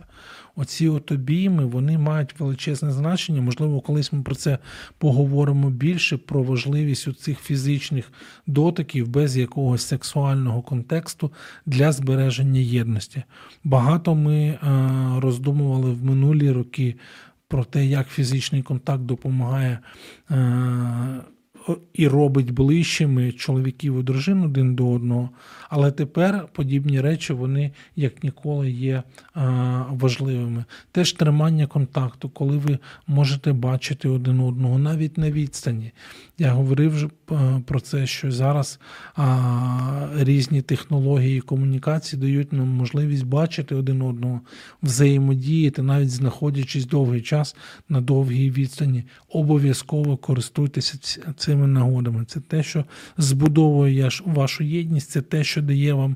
Оці 0.56 0.88
от 0.88 1.12
обійми 1.12 1.66
вони 1.66 1.98
мають 1.98 2.40
величезне 2.40 2.92
значення. 2.92 3.42
Можливо, 3.42 3.82
колись 3.82 4.14
ми 4.14 4.22
про 4.22 4.36
це 4.36 4.58
поговоримо 4.98 5.70
більше, 5.70 6.18
про 6.18 6.44
важливість 6.44 7.20
цих 7.20 7.40
фізичних 7.40 8.12
дотиків 8.48 9.08
без 9.08 9.38
якогось 9.38 9.86
сексуального 9.86 10.62
контексту 10.62 11.32
для 11.66 11.92
збереження 11.92 12.60
єдності. 12.60 13.24
Багато 13.64 14.16
ми 14.16 14.60
роздумували 15.22 15.92
в 15.92 16.04
минулі 16.04 16.52
роки 16.52 16.96
про 17.54 17.66
те, 17.66 17.86
як 17.86 18.08
фізичний 18.08 18.64
контакт 18.64 19.02
допомагає 19.02 19.80
і 21.94 22.08
робить 22.08 22.52
ближчими 22.52 23.32
чоловіків 23.32 24.00
і 24.00 24.04
дружин 24.04 24.44
один 24.44 24.76
до 24.76 24.90
одного. 24.90 25.30
Але 25.70 25.92
тепер 25.92 26.48
подібні 26.54 27.02
речі 27.02 27.34
вони 27.34 27.72
як 27.96 28.24
ніколи 28.24 28.72
є 28.72 29.04
важливими. 29.90 30.66
Теж 30.92 31.14
тримання 31.14 31.68
контакту, 31.68 32.30
коли 32.30 32.58
ви 32.58 32.78
можете 33.08 33.54
бачити 33.54 34.10
один 34.10 34.40
одного, 34.40 34.80
навіть 34.80 35.18
на 35.18 35.32
відстані. 35.32 35.92
Я 36.38 36.52
говорив 36.52 36.92
вже 36.92 37.10
про 37.66 37.80
це, 37.80 38.08
що 38.08 38.32
зараз 38.32 38.80
різні 40.16 40.62
технології 40.62 41.42
комунікації 41.42 42.22
дають 42.22 42.54
нам 42.54 42.68
можливість 42.68 43.26
бачити 43.26 43.76
один 43.76 44.02
одного, 44.02 44.42
взаємодіяти, 44.84 45.82
навіть 45.82 46.12
знаходячись 46.12 46.86
довгий 46.86 47.22
час 47.22 47.56
на 47.90 48.02
довгій 48.02 48.52
відстані. 48.52 49.04
Обов'язково 49.30 50.18
користуйтеся 50.18 50.98
цими 51.54 51.68
нагодами. 51.68 52.26
Це 52.26 52.40
те, 52.40 52.64
що 52.64 52.86
збудовує 53.18 54.10
вашу 54.26 54.64
єдність, 54.64 55.10
це 55.10 55.22
те, 55.22 55.44
що 55.44 55.62
дає 55.62 55.94
вам 55.94 56.16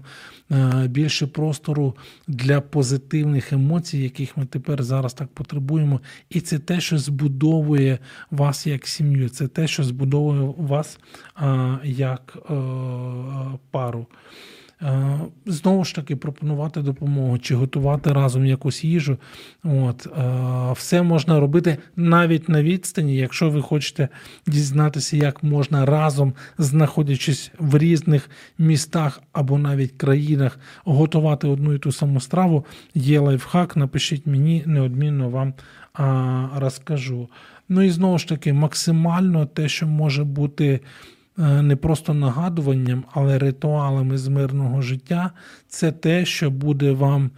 е, 0.51 0.87
більше 0.87 1.27
простору 1.27 1.95
для 2.27 2.61
позитивних 2.61 3.53
емоцій, 3.53 3.97
яких 3.97 4.37
ми 4.37 4.45
тепер 4.45 4.83
зараз 4.83 5.13
так 5.13 5.27
потребуємо. 5.27 6.01
І 6.29 6.41
це 6.41 6.59
те, 6.59 6.81
що 6.81 6.97
збудовує 6.97 7.99
вас 8.31 8.67
як 8.67 8.87
сім'ю, 8.87 9.29
це 9.29 9.47
те, 9.47 9.67
що 9.67 9.83
збудовує 9.83 10.53
вас 10.57 10.99
е, 11.41 11.77
як 11.83 12.37
е, 12.37 12.53
пару. 13.71 14.07
Е, 14.81 15.19
знову 15.45 15.85
ж 15.85 15.95
таки, 15.95 16.15
пропонувати 16.15 16.81
допомогу 16.81 17.37
чи 17.37 17.55
готувати 17.55 18.13
разом 18.13 18.45
якусь 18.45 18.83
їжу. 18.83 19.17
От, 19.63 20.07
е, 20.07 20.71
Все 20.71 21.01
можна 21.01 21.39
робити 21.39 21.77
навіть 21.95 22.49
на 22.49 22.63
відстані, 22.63 23.15
якщо 23.15 23.49
ви 23.49 23.61
хочете 23.61 24.07
дізнатися, 24.47 25.17
як 25.17 25.43
можна 25.43 25.85
разом, 25.85 26.33
знаходячись 26.57 27.51
в 27.59 27.77
різних 27.77 28.29
містах 28.57 29.21
або 29.31 29.57
навіть 29.57 29.91
країнах, 29.91 30.59
готувати 30.85 31.47
одну 31.47 31.73
і 31.73 31.79
ту 31.79 31.91
саму 31.91 32.19
страву. 32.19 32.65
Є 32.95 33.19
лайфхак, 33.19 33.75
напишіть 33.75 34.27
мені, 34.27 34.63
неодмінно 34.65 35.29
вам 35.29 35.53
розкажу. 36.55 37.29
Ну 37.69 37.81
і 37.81 37.89
знову 37.89 38.17
ж 38.17 38.27
таки, 38.27 38.53
максимально 38.53 39.45
те, 39.45 39.69
що 39.69 39.87
може 39.87 40.23
бути. 40.23 40.79
Е, 41.39 41.61
не 41.61 41.75
просто 41.75 42.13
нагадуванням, 42.13 43.03
але 43.11 43.39
ритуалами 43.39 44.17
з 44.17 44.27
мирного 44.27 44.81
життя 44.81 45.31
це 45.67 45.91
те, 45.91 46.25
що 46.25 46.51
буде 46.51 46.91
вам 46.91 47.31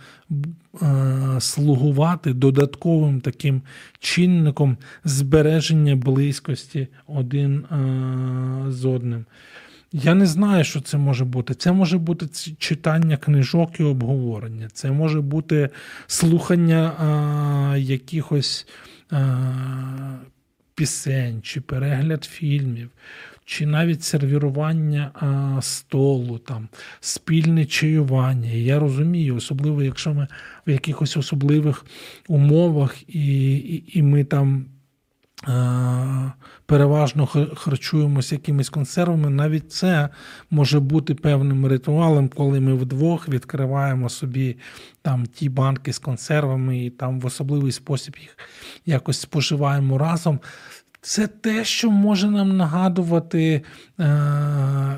е, 0.81 1.37
слугувати 1.39 2.33
додатковим 2.33 3.21
таким 3.21 3.61
чинником 3.99 4.77
збереження 5.03 5.95
близькості 5.95 6.87
один 7.07 7.57
е, 7.57 8.71
з 8.71 8.85
одним. 8.85 9.25
Я 9.91 10.15
не 10.15 10.25
знаю, 10.25 10.63
що 10.63 10.81
це 10.81 10.97
може 10.97 11.25
бути. 11.25 11.53
Це 11.53 11.71
може 11.71 11.97
бути 11.97 12.27
читання 12.57 13.17
книжок 13.17 13.79
і 13.79 13.83
обговорення, 13.83 14.67
це 14.73 14.91
може 14.91 15.21
бути 15.21 15.69
слухання 16.07 16.93
а, 16.99 17.77
якихось 17.77 18.67
а, 19.11 19.17
пісень 20.75 21.41
чи 21.41 21.61
перегляд 21.61 22.23
фільмів 22.23 22.89
чи 23.49 23.65
навіть 23.65 24.03
сервірування 24.03 25.11
а, 25.13 25.61
столу, 25.61 26.37
там, 26.37 26.67
спільне 26.99 27.65
чаювання. 27.65 28.49
Я 28.49 28.79
розумію, 28.79 29.35
особливо, 29.35 29.83
якщо 29.83 30.13
ми 30.13 30.27
в 30.67 30.69
якихось 30.69 31.17
особливих 31.17 31.85
умовах, 32.27 32.95
і, 33.07 33.55
і, 33.55 33.99
і 33.99 34.03
ми 34.03 34.23
там. 34.23 34.65
Переважно 36.65 37.25
харчуємося 37.55 38.35
якимись 38.35 38.69
консервами, 38.69 39.29
навіть 39.29 39.71
це 39.71 40.09
може 40.49 40.79
бути 40.79 41.15
певним 41.15 41.65
ритуалом, 41.65 42.29
коли 42.29 42.59
ми 42.59 42.73
вдвох 42.73 43.29
відкриваємо 43.29 44.09
собі 44.09 44.57
там 45.01 45.25
ті 45.25 45.49
банки 45.49 45.93
з 45.93 45.99
консервами 45.99 46.85
і 46.85 46.89
там 46.89 47.19
в 47.19 47.25
особливий 47.25 47.71
спосіб 47.71 48.15
їх 48.21 48.37
якось 48.85 49.19
споживаємо 49.19 49.97
разом. 49.97 50.39
Це 51.01 51.27
те, 51.27 51.63
що 51.63 51.91
може 51.91 52.29
нам 52.29 52.57
нагадувати. 52.57 53.61
Е, 53.99 54.97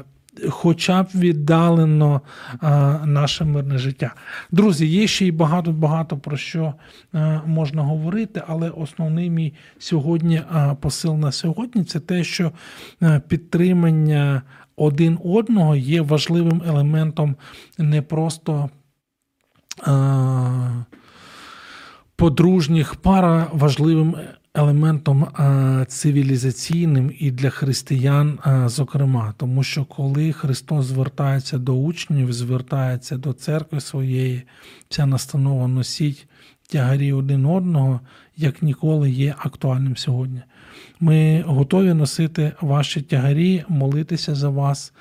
Хоча 0.49 1.03
б 1.03 1.07
віддалено 1.15 2.21
а, 2.59 2.99
е, 3.03 3.05
наше 3.05 3.45
мирне 3.45 3.77
життя. 3.77 4.13
Друзі, 4.51 4.87
є 4.87 5.07
ще 5.07 5.25
й 5.25 5.31
багато-багато 5.31 6.17
про 6.17 6.37
що 6.37 6.73
а, 7.13 7.17
е, 7.17 7.41
можна 7.45 7.81
говорити, 7.81 8.43
але 8.47 8.69
основний 8.69 9.29
мій 9.29 9.53
сьогодні 9.79 10.41
а, 10.51 10.75
посил 10.75 11.15
на 11.15 11.31
сьогодні 11.31 11.83
це 11.83 11.99
те, 11.99 12.23
що 12.23 12.51
підтримання 13.27 14.41
один 14.75 15.19
одного 15.23 15.75
є 15.75 16.01
важливим 16.01 16.61
елементом 16.67 17.35
не 17.77 18.01
просто 18.01 18.69
подружніх 22.15 22.95
пара 22.95 23.47
важливим 23.53 24.15
елементом 24.53 25.23
е, 25.23 25.85
цивілізаційним 25.85 27.11
і 27.19 27.31
для 27.31 27.49
християн, 27.49 28.39
е, 28.45 28.69
зокрема, 28.69 29.33
тому 29.37 29.63
що 29.63 29.85
коли 29.85 30.33
Христос 30.33 30.85
звертається 30.85 31.57
до 31.57 31.73
учнів, 31.73 32.33
звертається 32.33 33.17
до 33.17 33.33
церкви 33.33 33.81
своєї, 33.81 34.43
ця 34.89 35.05
настанова 35.05 35.67
носіть 35.67 36.27
тягарі 36.67 37.13
один 37.13 37.45
одного, 37.45 37.99
як 38.37 38.61
ніколи 38.61 39.11
є 39.11 39.35
актуальним 39.37 39.97
сьогодні. 39.97 40.41
Ми 40.99 41.43
готові 41.47 41.93
носити 41.93 42.51
ваші 42.61 43.01
тягарі, 43.01 43.63
молитися 43.67 44.35
за 44.35 44.49
вас, 44.49 44.93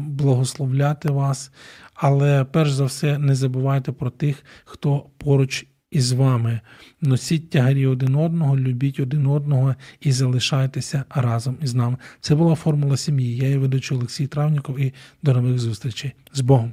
благословляти 0.00 1.08
вас. 1.08 1.52
Але 1.94 2.44
перш 2.44 2.70
за 2.70 2.84
все, 2.84 3.18
не 3.18 3.34
забувайте 3.34 3.92
про 3.92 4.10
тих, 4.10 4.44
хто 4.64 5.06
поруч 5.18 5.66
із 5.94 6.12
вами. 6.12 6.60
Носіть 7.00 7.50
тягарі 7.50 7.86
один 7.86 8.14
одного, 8.14 8.58
любіть 8.58 9.00
один 9.00 9.26
одного 9.26 9.74
і 10.00 10.12
залишайтеся 10.12 11.04
разом 11.10 11.56
із 11.62 11.74
нами. 11.74 11.96
Це 12.20 12.34
була 12.34 12.54
формула 12.54 12.96
сім'ї. 12.96 13.36
Я 13.36 13.44
її 13.44 13.58
ведучий 13.58 13.96
Олексій 13.96 14.26
Травніков 14.26 14.80
і 14.80 14.92
до 15.22 15.32
нових 15.32 15.58
зустрічей. 15.58 16.12
З 16.32 16.40
Богом! 16.40 16.72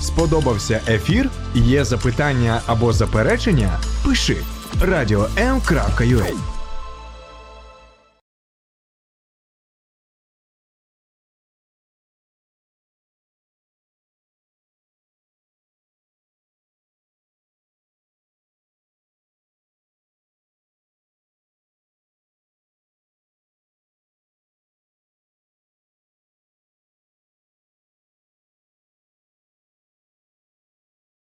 Сподобався 0.00 0.80
ефір? 0.88 1.30
Є 1.54 1.84
запитання 1.84 2.60
або 2.66 2.92
заперечення? 2.92 3.80
Пиши 4.04 4.36
радіом.ua 4.80 6.59